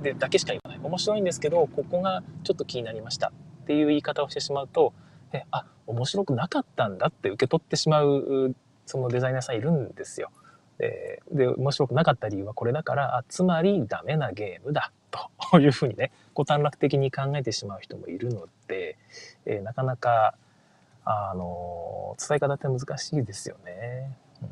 [0.01, 0.79] でだけしか言わない。
[0.83, 3.31] 面白いんですけどここがちょっと気になりました。
[3.63, 4.93] っていう言い方をしてしまうと
[5.31, 10.29] えあ面白くなかったんだって受け取ってしまうそのデザイナーさんいるんですよ。
[10.79, 14.91] えー、で、面白くなかった理由はこれだから、あつまりダメなゲームだ、
[15.51, 18.97] というふうにね、こう短絡的に考えてしまう人もいるので、
[19.45, 20.35] えー、なかなか、
[21.05, 24.17] あの、伝え方って難しいですよね。
[24.41, 24.49] うん、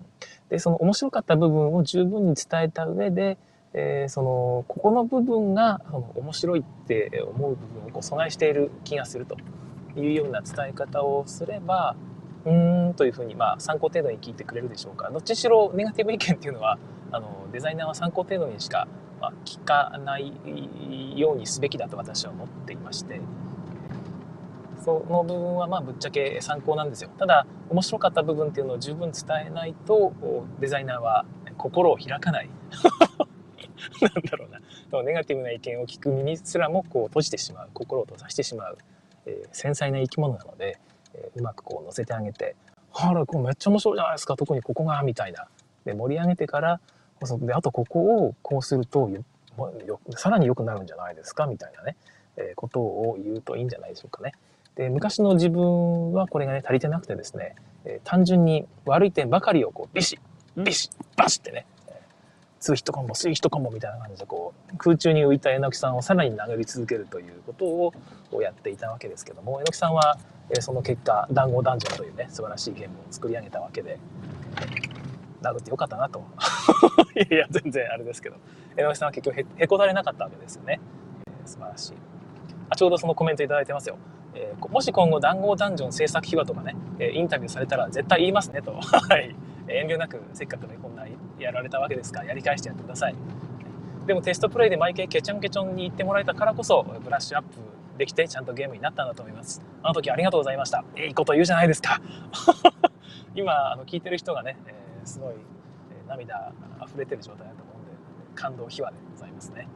[0.49, 3.37] で、その面白かった部分を十分に伝えた上で、
[3.73, 9.35] えー、その、ここの部分が、その面白いって思う部分をこう阻害している気がすると
[9.99, 11.95] いうような伝え方をすれば、
[12.45, 15.09] うーんというふうに、まあ、参考程度に聞いてくれるでしょうか。
[15.09, 16.77] どっちしろネガティブ意見っていうのは
[17.11, 18.87] あのデザイナーは参考程度にしか、
[19.21, 20.33] まあ、聞かない
[21.15, 23.21] ようにすべきだと私は思っていまして。
[24.83, 27.09] その部分はまあぶっちゃけ参考なんですよ。
[27.17, 30.11] ただ面白かった部分っていうのを十分伝えないと
[30.59, 31.25] デザイナーは
[31.57, 32.49] 心を開かない。
[34.01, 35.03] なんだろうな。
[35.03, 37.69] ネガティブな意見を聞く身にすらもこう閉じてしまう。
[37.73, 38.77] 心を閉ざしてしまう、
[39.25, 40.77] えー、繊細な生き物なので
[41.13, 42.55] えうまくこう乗せてあげて
[42.93, 45.47] 「あらこれめっちゃ面白いじゃないですか特にここが」みたいな
[45.85, 46.79] で盛り上げてから
[47.39, 49.09] であとここをこうすると
[50.15, 51.95] さらに良くなるんじゃないですかみたいなね、
[52.37, 54.33] えー、ことを言うといいんじゃないでしょうかね。
[54.75, 60.19] で昔の自分はこれがね足りてなくてですね、えー、単純に悪い点ばかりをこうビシ
[60.57, 61.65] ッビシッバシッってね
[62.59, 70.17] 2ヒットコンボ3ヒットコンボみたいな感じでこう空中に浮いた榎木さんをさらに殴り続けるということをやっていたわけですけども榎木さんは
[70.49, 73.99] えその結果談合ダンジョンというね素晴らしいゲームを作り上げたわけで
[75.41, 76.23] 殴ってよかったなと。
[77.29, 78.37] いや全然あれですけど。
[78.75, 80.79] 江上さんは結局へこたれなかったわけですよね、
[81.27, 81.93] えー、素晴らしい。
[82.69, 83.97] あちょうどそのコメント頂いてますよ、
[84.33, 88.73] えー、もし今後談合ダンジョン制作秘話とかね、えインタビューされたら絶対言いますねと。
[88.81, 89.35] はい。
[89.67, 91.05] 遠慮なくせっかくねこんな
[91.39, 93.15] やられたわけですからやり返してやってください。
[94.05, 97.59] でもテストプレイで毎回ケチョンケチョンに言ってもらえたからこそブラッシュアップ
[97.97, 99.61] できてちゃんとゲームになったんだと思います。
[99.81, 100.83] あの時ありがとうございました。
[100.97, 102.01] いいこと言うじゃないですか。
[103.35, 106.53] 今あの聞いてる人がね、えー、すごい、えー、涙
[106.85, 107.91] 溢れてる状態だと思うんで
[108.35, 109.67] 感動秘話でございますね、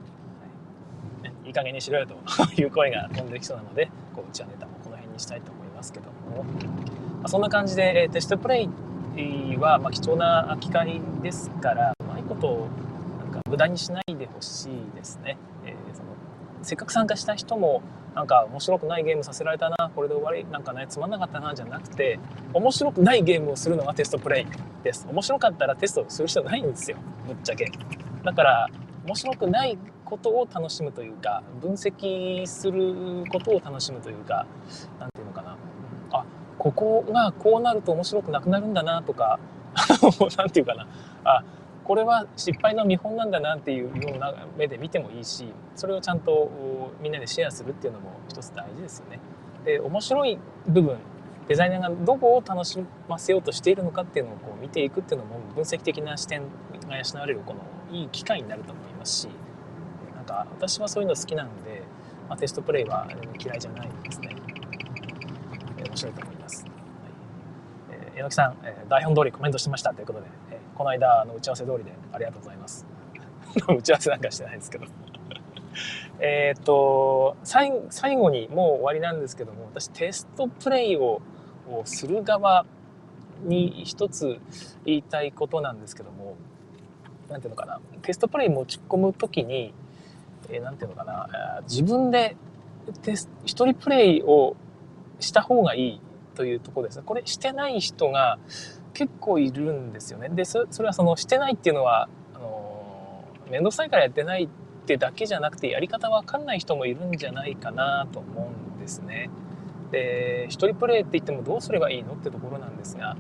[1.24, 2.16] はい、いい加減にしろよと
[2.62, 8.64] いう声が飛んできそうなのでこううちはネタもこの辺にしたいと思いますけども、まあ、そんな感じで、えー、テストプレ
[9.16, 12.68] イは、まあ、貴重な機会ですからうまいこと
[13.20, 16.10] なんか無駄にしないでほしいですね、えー、その
[16.62, 17.82] せっかく参加した人も
[18.18, 22.18] なんか面白くないゲームさせられたなこれで終わりなんかねつまんなかったなじゃなくて
[22.52, 24.46] 面白くないゲームをするのがテストプレイ
[24.84, 25.08] です。
[25.08, 27.72] 面白かったらテストする必要ないんですよぶっちゃけ。
[28.24, 28.70] だから
[29.06, 34.48] 面白くないことを楽しむというか分析することを楽しむというか
[35.00, 35.56] 何て言うのかな。
[36.14, 36.26] あ
[36.58, 39.38] ここがこうなると面白くなくなるんだなとか
[40.38, 40.88] 何て言うかな。
[41.24, 41.44] あ
[41.88, 49.20] これは失敗の見本なんだなっていうような目で見てもいいしそれをちゃんとみんなでシェアするっていうのも一つ大事ですよね。
[49.64, 50.98] で面白い部分
[51.48, 56.42] デザイナーがどこを楽しませようとしているのかっていうのをこう見ていくっていうのも分析的な視点
[56.90, 59.30] が養われるこのいい機会になると思いますし
[60.14, 61.84] なんか私はそういうの好きなので、
[62.28, 63.08] まあ、テストプレイは
[63.42, 64.36] 嫌いじゃないですね。
[65.88, 66.66] 面白いと思います。
[66.66, 66.74] はい
[67.92, 70.28] えー、榎木さん、えー、台本通りコメントしてましたということで、
[70.78, 72.86] この間の打ち合わせ通りでありがとうございます。
[73.68, 74.86] 打ち合わせなんかしてないですけど。
[76.22, 81.22] えっと最後にもう終わりなんですけども私テストプレイを
[81.86, 82.66] する側
[83.44, 84.40] に一つ
[84.86, 86.36] 言いたいことなんですけども
[87.28, 87.80] 何ていうのかな。
[88.04, 89.74] テストプレイ持ち込む時に
[90.50, 91.62] 何、えー、ていうのかな。
[91.64, 92.38] 自分で
[93.02, 94.56] テス一人プレイを
[95.20, 96.02] した方がいい
[96.36, 96.98] というところです。
[96.98, 98.38] ねこれしてない人が
[98.98, 104.48] 結構いるんですよねでそれはそのしてないっていうのはあの面倒くさいからやってないっ
[104.88, 109.30] てだけじゃなくてやり方わかんない人もいるんじゃないかなと思うんですね。
[109.92, 113.16] で1人プレイって言ってもどうすればいいのってところなんですが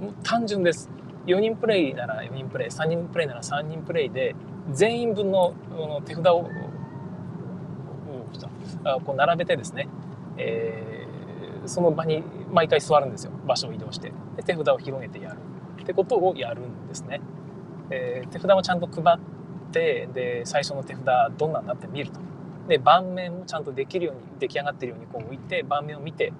[0.00, 0.88] もう単純です
[1.26, 4.36] 4人プレイなら4人プレイ3人プレイなら3人プレイで
[4.70, 5.54] 全員分の
[6.04, 6.48] 手札を
[9.04, 9.88] こう並べてですね、
[10.38, 11.05] え、
[11.68, 13.32] その場に毎回座るんですよ。
[13.46, 14.12] 場所を移動して。
[14.36, 15.38] で手札を広げてやる。
[15.82, 17.20] ってことをやるんですね、
[17.90, 19.18] えー、手札もちゃんと配っ
[19.70, 21.04] てで最初の手札
[21.36, 22.20] どんなんだって見ると。
[22.68, 26.32] で盤面もちゃんとできるように出来上がってるようにこう置いて盤面を見て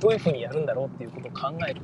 [0.00, 1.82] どういうふうにやるんだろうっていうことを考える。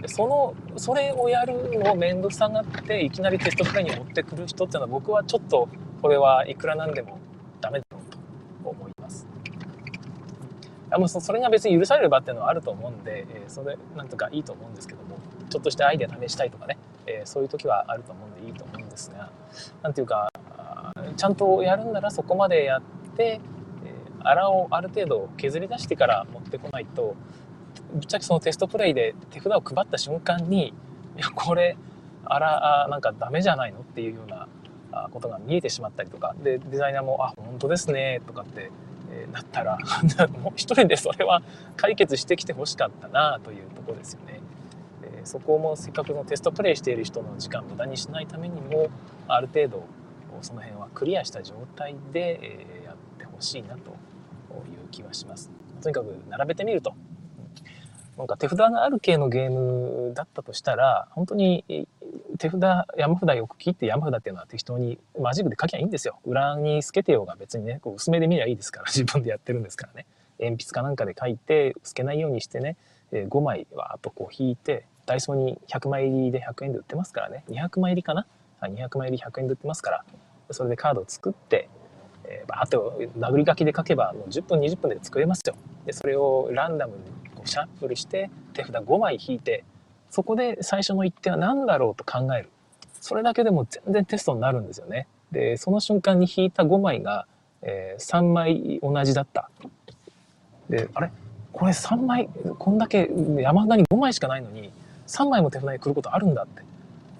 [0.00, 5.68] でそのそれをやるのを面倒くさがっていきなりテストプレイに持ってくる人っていうのは僕はちょっと
[6.00, 7.18] これはいくらなんでも
[7.60, 9.26] ダメだろうと思います。
[10.92, 19.30] あもうそれが別に許される場っていうのはあると思うんで、えー、それなんとかいいと思うんですけどもちょっとしたアイデア試したいとかね、えー、そういう時はあると思うんでいいと思うんですが
[19.82, 20.30] 何ていうか
[21.16, 22.82] ちゃんとやるんならそこまでやっ
[23.16, 23.40] て、
[23.84, 27.14] えー、あらをある程度削り出してから持ってこないと
[27.94, 31.76] ぶっちゃけそのテストプレイで手札を配った瞬間にいやこれ
[32.24, 34.48] あらなんかダメじゃないのっていうような
[35.10, 36.34] ことが見えてしまったりとか。
[36.42, 38.70] でデザイナーも「あ本当ですね」とかって、
[39.32, 39.78] だ、ったら
[40.42, 41.42] もう一人でそれは
[41.76, 44.40] 解決してきてほしかったなというとこですよね。
[45.24, 48.88] そこもせっかくのテストプレイしている人の時間無駄にしないためにも
[49.28, 49.84] ある程度
[50.40, 53.94] その辺はクリアした状態で、えやってほしいなとい
[54.74, 55.50] う気はします。
[55.80, 56.94] とにかく並べてみると
[58.16, 61.86] なんか手札がある系のゲームだったとしたら本当に
[62.38, 62.60] 手札
[62.96, 66.18] 山札よく切って山札っていうのは適当にマジックで書きゃいいんですよ。
[66.26, 70.06] 裏に透けてようが別にねこう薄めで見りゃいいですから 自分でやってるんですからね。
[70.38, 72.76] 鉛筆かなんかで書いて透けないようにしてね
[73.12, 77.44] 5枚わーっとこう引いてダイソーに100枚入りで100円で売ってますからね。
[77.48, 78.26] 200枚入りかな
[78.60, 80.04] ？200枚入り100円で売ってますから
[80.50, 81.68] それでカードを作って、
[82.24, 85.54] えー、バーッと殴り書きで書けばもう10分20分で作れますよ。
[85.86, 89.64] でそれをランダムにこうシャッフルして手札5枚引いて
[90.10, 92.50] そこで最初の一手は何だろうと考える。
[93.00, 95.08] それだけでも全然テストになるんですよね。
[95.32, 97.26] でその瞬間に引いた5枚が、
[97.62, 99.50] えー、3枚同じだった。
[100.68, 101.10] であれ？
[101.52, 102.28] これ3枚
[102.58, 104.70] こんだけ山札に5枚しかないのに
[105.08, 106.62] 3枚も手札に来ることあるんだって。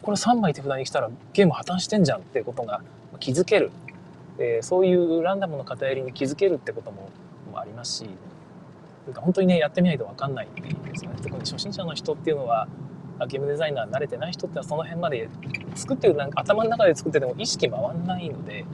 [0.02, 2.82] これ3枚手札に来たらゲーム破綻してんじゃんってことが
[3.20, 3.70] 気づける、
[4.38, 7.10] えー、そういうランダムの偏りに気づけるってことも
[7.54, 8.06] ありますし。
[9.06, 12.68] なんか本当にねやってみないと分かんないんですよね特に初心者の人っていうのは
[13.28, 15.28] ゲームデザイナー慣れてない人ってのはその辺まで
[15.74, 18.64] 作ってるなんか頭の中で作ってても意識回んないので、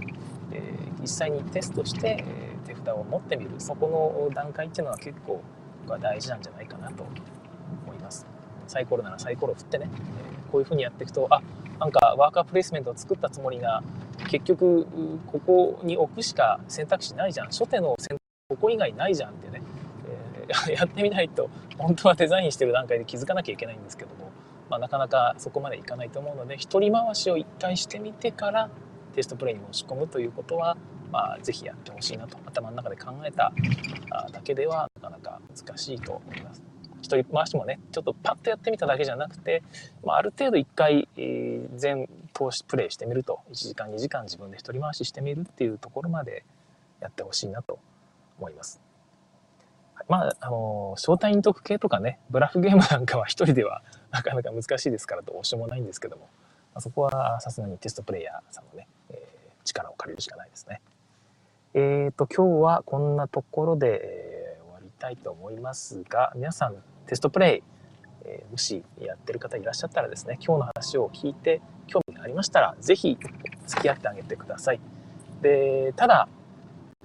[0.52, 5.42] えー、実際にテストして、え、手札を持ってみるそこの段階っていうのは結構
[5.82, 7.04] 僕は大事なんじゃないかなと
[7.84, 8.26] 思います。
[8.66, 11.42] サイコロならサイコロ振ってね、えー、こういうふうにやっていくとあ
[11.78, 13.82] なんかワーカープレイスメントを作ったつもりが
[14.28, 14.86] 結局
[15.26, 17.46] ここに置くしか選択肢ないじゃん。
[17.46, 18.18] 初手の選択
[18.50, 19.62] ここ以外ないじゃんってね
[20.72, 24.30] やってみないと本当はデザインしてる段階で気づかなきゃいけないんですけども、
[24.70, 28.70] まあ、なかなかそこまでいかないと思うので一人回しを一回してみてから
[29.14, 30.76] テストプレイに申し込むということは、
[31.10, 33.52] まあ、ぜひやってほしいなと頭の中で考えた
[34.30, 36.62] だけではなかなか難しいと思います。
[37.00, 39.62] 一人回しもねちょっとパッとやってみただけじゃなくて、
[40.04, 46.44] まあ、ある程度一回、えー、全投資プレイしてみると1時間2時間自分で一人回ししてみるっていうところまで
[47.00, 47.78] やってほしいなと
[48.38, 48.87] 思います。
[50.08, 56.22] まあ、あの、招待陰徳系とかね、ブラフゲームなんかは一人では なかなか難しいですからどうしようもないんですけども、
[56.74, 60.80] まあ、そこはさすがにテストプレイヤーさんのね、えー、力を借りるしかないですね。
[61.74, 67.62] えっ、ー、と、今日はこんなところで、えー、終わりたいと思いますが、皆さんテストプレイ、
[68.24, 73.18] えー、もしやってる方いらっしゃったらですね、今日の話を聞いて興味がありましたら、ぜひ
[73.66, 74.80] 付き合ってあげてください。
[75.42, 76.28] で、ただ、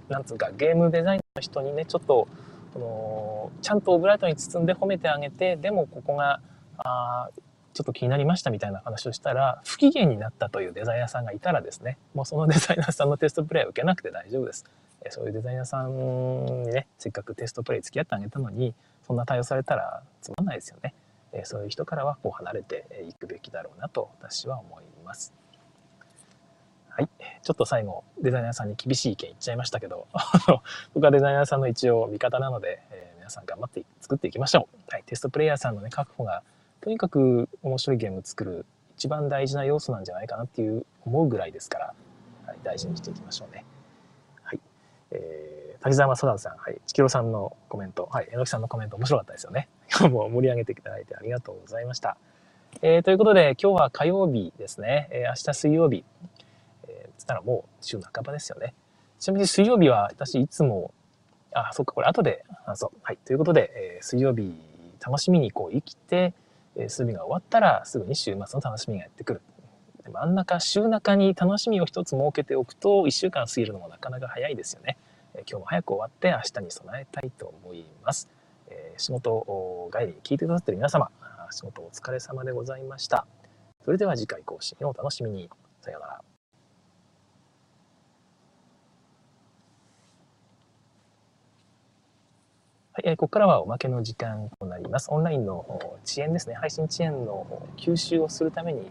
[0.08, 2.28] なんつうか、ゲームデザインの人にね、ちょっと
[2.74, 6.42] このちゃんとオブラートに包んで褒めてあげてでもここが
[6.78, 7.30] あ
[7.74, 14.66] ちょっと気になりましたみたいな話をしたら不機嫌になったというデザイナーさんがいたらですねもうそのデザイナーさんのテストプレイは受けなくて大丈夫です。
[15.10, 18.74] そういうデザイナーさんにねせっかくテストプレイ付き合ってあげたのに
[19.06, 20.94] そんな対応されたらつまんないですよね。
[21.44, 25.34] そういう人からはこう離れていくべきだろうなと私は思います。
[26.96, 27.10] はい。
[27.42, 30.08] ちょっと最後、デザイナーさんに厳しい意見言っちゃいましたけど、
[30.94, 34.78] 僕はデザイナーさんの一応味方なので、えー、皆さん頑張って作っていきましょう。
[34.92, 35.04] はい。
[35.04, 36.44] テストプレイヤーさんのね、確保が、
[36.82, 38.66] とにかく面白いゲーム作る
[38.96, 41.94] 一番大事な要素なんじゃないかなっていう思うぐらいですから、
[42.46, 43.66] はい、大事にしていきましょうね。
[44.44, 44.60] はい。
[45.12, 46.80] えー、滝沢空さん、はい。
[46.86, 48.30] ちきろさんのコメント、はい。
[48.32, 49.68] えのきさんのコメント面白かったですよね。
[49.90, 52.18] 今 日も盛り上げていただいてありがとうございました。
[52.82, 55.08] えー、ということで、今日は火曜日ですね。
[55.12, 56.04] えー、明日水曜日。
[57.24, 58.74] つったらもう週半ばですよね。
[59.20, 60.94] ちなみに水曜日は私いつも、
[61.54, 63.00] あ、そっか、これ後で、あ、そう。
[63.02, 63.18] はい。
[63.18, 64.54] ということで、えー、水曜日
[65.04, 66.34] 楽しみにこう生きて、
[66.76, 69.42] えー、水曜日が終わったらすぐに週末の楽しみがやってくる。
[70.04, 74.98] で真ん中、週中に楽しみを一つ設けておくと、一週間過ぎるのもなかなか早いですよね。
[75.34, 78.28] えー、今日も早く終わって明日に備えたいと思います。
[78.68, 81.10] えー、仕事帰りに聞いてくださってる皆様、
[81.52, 83.26] 仕事お疲れ様でございました。
[83.86, 85.50] それでは次回更新をお楽しみに。
[85.82, 86.33] さようなら。
[92.96, 95.08] はい、えー、ここからはおまけの時間となります。
[95.10, 95.66] オンラインの
[96.06, 98.84] 遅延ですね、配信遅延の吸収をするために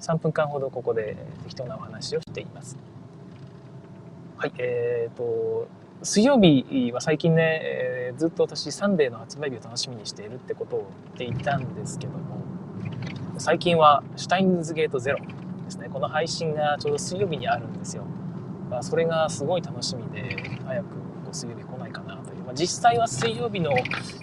[0.00, 2.76] 3分間ほどここで適当なお話をしています。
[4.38, 5.68] はい、えーと、
[6.02, 12.42] 水曜日は最近ね、えー、ずっと私サンデーの発売日を楽しみにしているってことを言っていたんですけども、
[13.38, 18.02] 最近はシュタインズゲートゼロですね、この配信がちょうど水曜日にあるんですよ。
[18.68, 20.36] まあ、それがすごい楽しみで、
[20.66, 21.62] 早く水曜日
[22.54, 23.72] 実際は水曜日の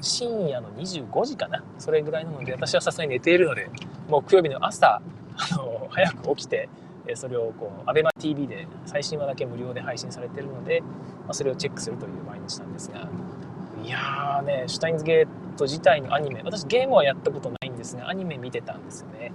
[0.01, 1.63] 深夜の25時かな。
[1.77, 3.69] それぐらいなので私はさすがに寝ているので
[4.07, 5.01] 木曜日の朝
[5.35, 6.69] あの早く起きて
[7.15, 10.81] それをこう ABEMATV で最新話だけ無料で配信されてるので、
[11.27, 13.07] ま、それをチェックするという毎日なんですが
[13.83, 15.27] いやーねシュタインズゲー
[15.57, 19.31] ト自体のアニメ私ゲームはやったことないんですがアニメ見てたんですよね。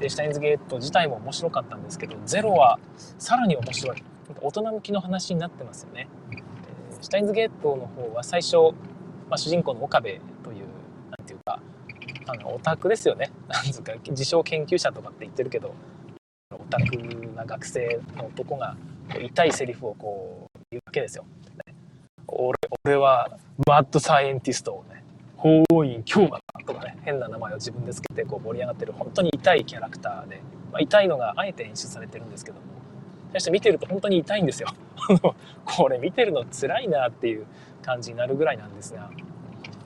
[0.00, 2.78] でシュタインズゲート自体も面白かったんですけどゼロは
[3.18, 4.02] さらに面白い。
[4.42, 6.08] 大人向きの話になってますよね。
[7.06, 8.56] シュタインズゲートの方は最初、
[9.30, 10.08] まあ、主人公の岡部
[10.42, 10.66] という
[11.16, 11.60] なんていうか
[12.26, 15.72] あのオタクですよね なんつうか自称研究者とかって言ってるけど
[16.52, 16.96] オタク
[17.36, 18.76] な学生の男が
[19.22, 21.24] 痛いセリフをこう言うわけですよ。
[22.26, 23.38] 俺俺は
[23.68, 25.04] マッドサイエンティストをね
[25.36, 30.40] 法院京馬とかね変な名前を自分でつけてこう盛り上がってる本当に痛いキャラクターで、
[30.72, 32.75] まあ、痛いのがあえて演出されてるんですけども
[33.32, 34.68] そして見てると本当に痛いんですよ。
[35.64, 37.46] これ見てるの辛いなっていう
[37.82, 39.10] 感じになるぐらいなんですが、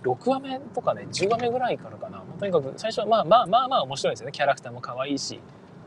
[0.02, 2.22] 6話目とかね、10話目ぐらいからかな。
[2.38, 4.32] とにかく最初はまあまあまあまあ面白いですよね。
[4.32, 5.40] キャラクターも可愛いし、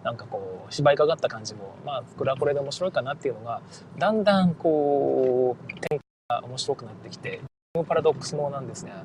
[0.04, 3.62] なんかこう、芝居かかった感じも、まあこれはこれで面白いかなっていうのが、
[3.98, 7.42] だんだんこう、展開が面白くなってきて、
[7.88, 9.04] パラドックスもなんですが、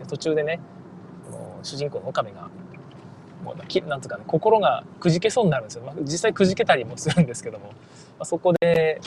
[0.00, 0.60] えー、途中でね、
[1.62, 2.48] 主人公の岡部が
[3.42, 7.72] もうきなんつうかね心がくじけそうになるんですよ、まあ、実際くじけたりもするんですけども、ま
[8.20, 9.00] あ、そこで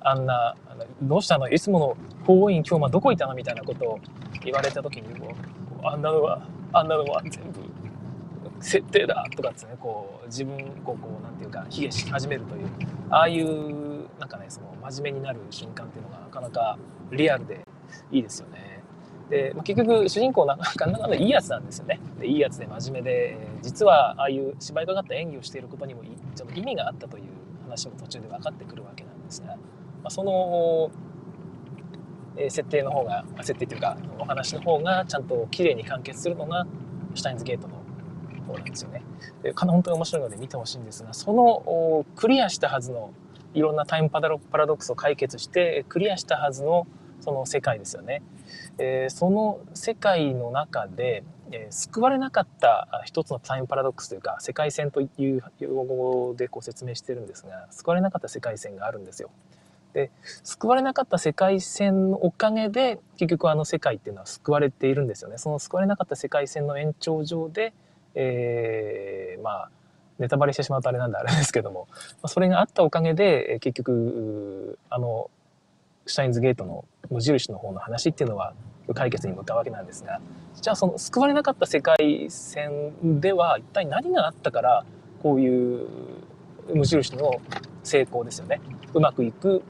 [0.00, 1.48] あんなあのどうしたの？
[1.48, 1.96] いつもの
[2.26, 3.34] 法院今日はどこいたの？
[3.34, 4.00] みたいなことを
[4.44, 7.60] 言われた時にもうあんなのはあんなのは全部
[8.60, 12.68] 設定だとかですねこう自分こうこうなんていうか卑下し始めるという
[13.10, 16.78] ああいうなんかねその真面目になる瞬間っていうのがなかなか
[17.10, 17.60] リアルで
[18.10, 18.71] いいですよね。
[19.32, 26.02] で、まあ、結局主人公なんかなんかいいやつなんですよねでいいやつで真面目で実はああいう芝居かかった演技をしていることにも
[26.34, 27.24] ちょっと意味があったという
[27.64, 29.56] 話も途中で分かってくるわけなんですが、ま
[30.04, 30.90] あ、その、
[32.36, 36.66] えー、設定の方が設定というかお話の方がちゃんと綺麗に完結するのが
[37.14, 37.76] シュタインズゲートの
[38.46, 39.02] 方なんですよね。
[39.42, 43.14] で本当に面白いので見てほしいんですがそのクリアしたはずの
[43.54, 46.86] いろんなタイムパラドックスを解決してクリアしたはずの
[47.22, 48.20] その世界ですよね。
[48.78, 59.30] えー、その世界の中で、えー、救われなかった一つのタイムパラドックスというか世界線という用語でこう説明してるんですが救われなかった世界線があるんですよ。
[59.94, 60.10] で
[60.42, 65.38] 救われなかった世界線のおかげで結局あの世界っていうのは救われているんですよね。
[65.38, 67.72] その救われなかった世界線の延長上で、
[68.14, 69.70] えー、まあ
[70.18, 71.88] ネタバレしてしまうとあれなんであれですけども
[72.26, 75.30] それがあったおかげで結局あの
[76.06, 78.54] シュタインズゲートの無印の方の話っていうのは
[78.94, 80.20] 解決に向かうわけなんですが
[80.60, 84.84] じゃあその救われなかった世界線では一体何があったから
[85.22, 85.86] こういう
[86.74, 87.40] 無印の
[87.82, 88.60] 成功ですよね。
[88.94, 89.62] うまくいく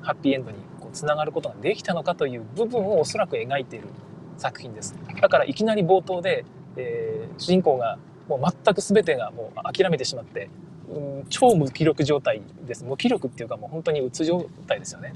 [0.00, 3.88] ハッピーエンドにこうつながることができたのかという部分をおそらく描いている
[4.38, 4.94] 作品です。
[5.20, 6.44] だからいきなり冒頭で、
[6.76, 7.98] えー、主人公が
[8.28, 10.48] もう全く全てがもう諦めてしまって
[10.96, 15.12] うん、超無気力状態です無気力っていうかもう本当にうつ状態ですよね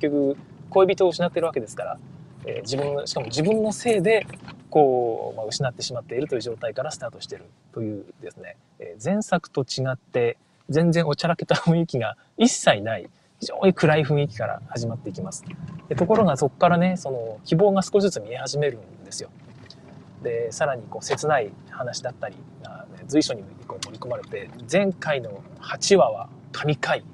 [0.00, 0.36] 結局
[0.70, 1.98] 恋人を失ってるわけですから、
[2.46, 4.26] えー、自分しかも自分のせいで
[4.70, 10.36] こう、まあ、失ってしまっているという状態からスタートしてるというですね、えー、前作と違って
[10.68, 13.08] 全然おちゃらけた雰囲気が一切ない
[13.40, 15.44] 非常に暗い雰囲気から始まっていきます。
[15.88, 19.28] でところがそこからねその希望が少しずつ見え始めるんですよ。
[20.24, 27.04] でさらにこう切ない話だったりが、随所にこう盛り込まれて前回の8話は神回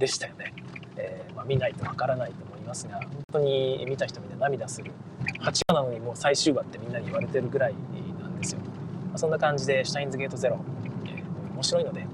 [0.00, 0.52] でしたよね。
[0.96, 4.90] えーまあ、見ないとわからないと思いますが本当に見た人みんな涙する
[5.40, 7.74] 8話なのにもう最終話ってみんなに言われてるぐらい
[8.20, 8.60] なんですよ。
[8.60, 10.58] まあ、そんな感じで「シュタインズゲートゼロ」
[11.06, 12.06] えー、面白いので、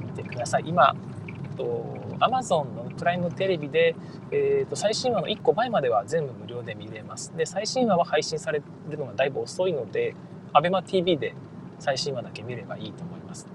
[0.00, 0.64] 見てください。
[0.66, 0.96] 今
[1.28, 3.94] えっと Amazon のプライムテレビで、
[4.30, 7.36] えー、と最新話の1個前までは全部無料で見れます。
[7.36, 10.14] で最新話は配信されるのがだいぶ遅いので
[10.54, 11.34] ABEMATV で
[11.78, 13.46] 最新話だけ見ればいいと思います。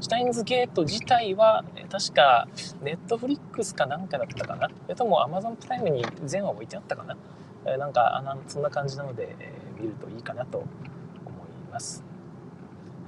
[0.00, 2.46] シュタインズゲート自体は確か
[2.82, 4.68] ネットフリックスかなんかだったかな？
[4.68, 7.16] それとも Amazon プライムに全話置いてあったかな？
[7.66, 10.70] えなんかあそんな感じなので、えー、見るといいかなと思い
[11.72, 12.04] ます。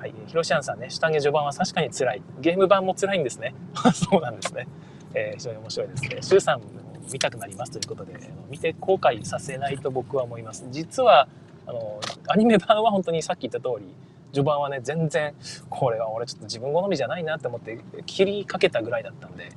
[0.01, 2.23] はい、ヒロシアンさんね、下着序盤は確かに辛い。
[2.41, 3.55] ゲーム版も辛いんですね。
[3.93, 4.67] そうなんですね。
[5.15, 6.19] えー、非常に面白いですね。
[6.21, 6.67] シュウさんも
[7.13, 10.67] 見たくなりますということで、見て後悔させないと僕は思います。
[10.71, 11.29] 実は、
[11.67, 13.95] あの、アニメ版は本当にさっき言った通り、
[14.33, 15.35] 序盤はね、全然、
[15.69, 19.51] これは俺ちょっと自分好みじゃないなって思って切りかけたぐらいだったんで、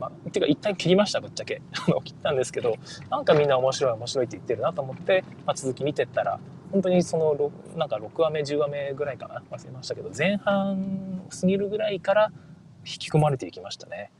[0.00, 1.60] まあ、ていうか一旦切りましたぶっちゃけ
[2.04, 2.76] 切ったんですけど
[3.10, 6.40] なんかみんな面白い面白いって言ってるなと思って、まあ、続き見てったら
[6.72, 12.32] 本当にそのなんか6話目10話目ぐらいかな忘れましたけど前半過ぎるぐらいから
[12.86, 14.10] 引き込まれていきましたね。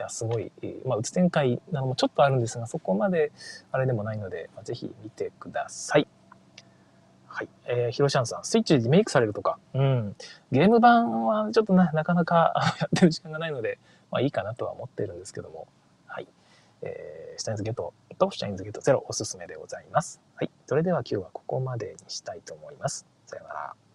[0.00, 0.50] やすごい、
[0.84, 3.32] まあ、うつ展開なのもちょっとあるんですがそこまで
[3.72, 6.06] あれでもないので、まあ、ぜひ見てください。
[7.26, 7.48] はい。
[7.66, 9.58] えー、ヒロシャンさん、スイッチでリメイクされるとか。
[9.74, 10.16] うん。
[10.50, 13.78] ゲーム版はちょっとな、なかなか やってる時間がないので、
[14.10, 15.68] まあいいかなとは思ってるんですけども。
[16.06, 16.26] はい。
[16.82, 20.20] えー、シュタインズゲートとシュタインズゲートゼロおすすめでございます。
[20.34, 20.50] はい。
[20.66, 23.06] それでは今日はここまでにしたいと思います。
[23.26, 23.89] さようなら。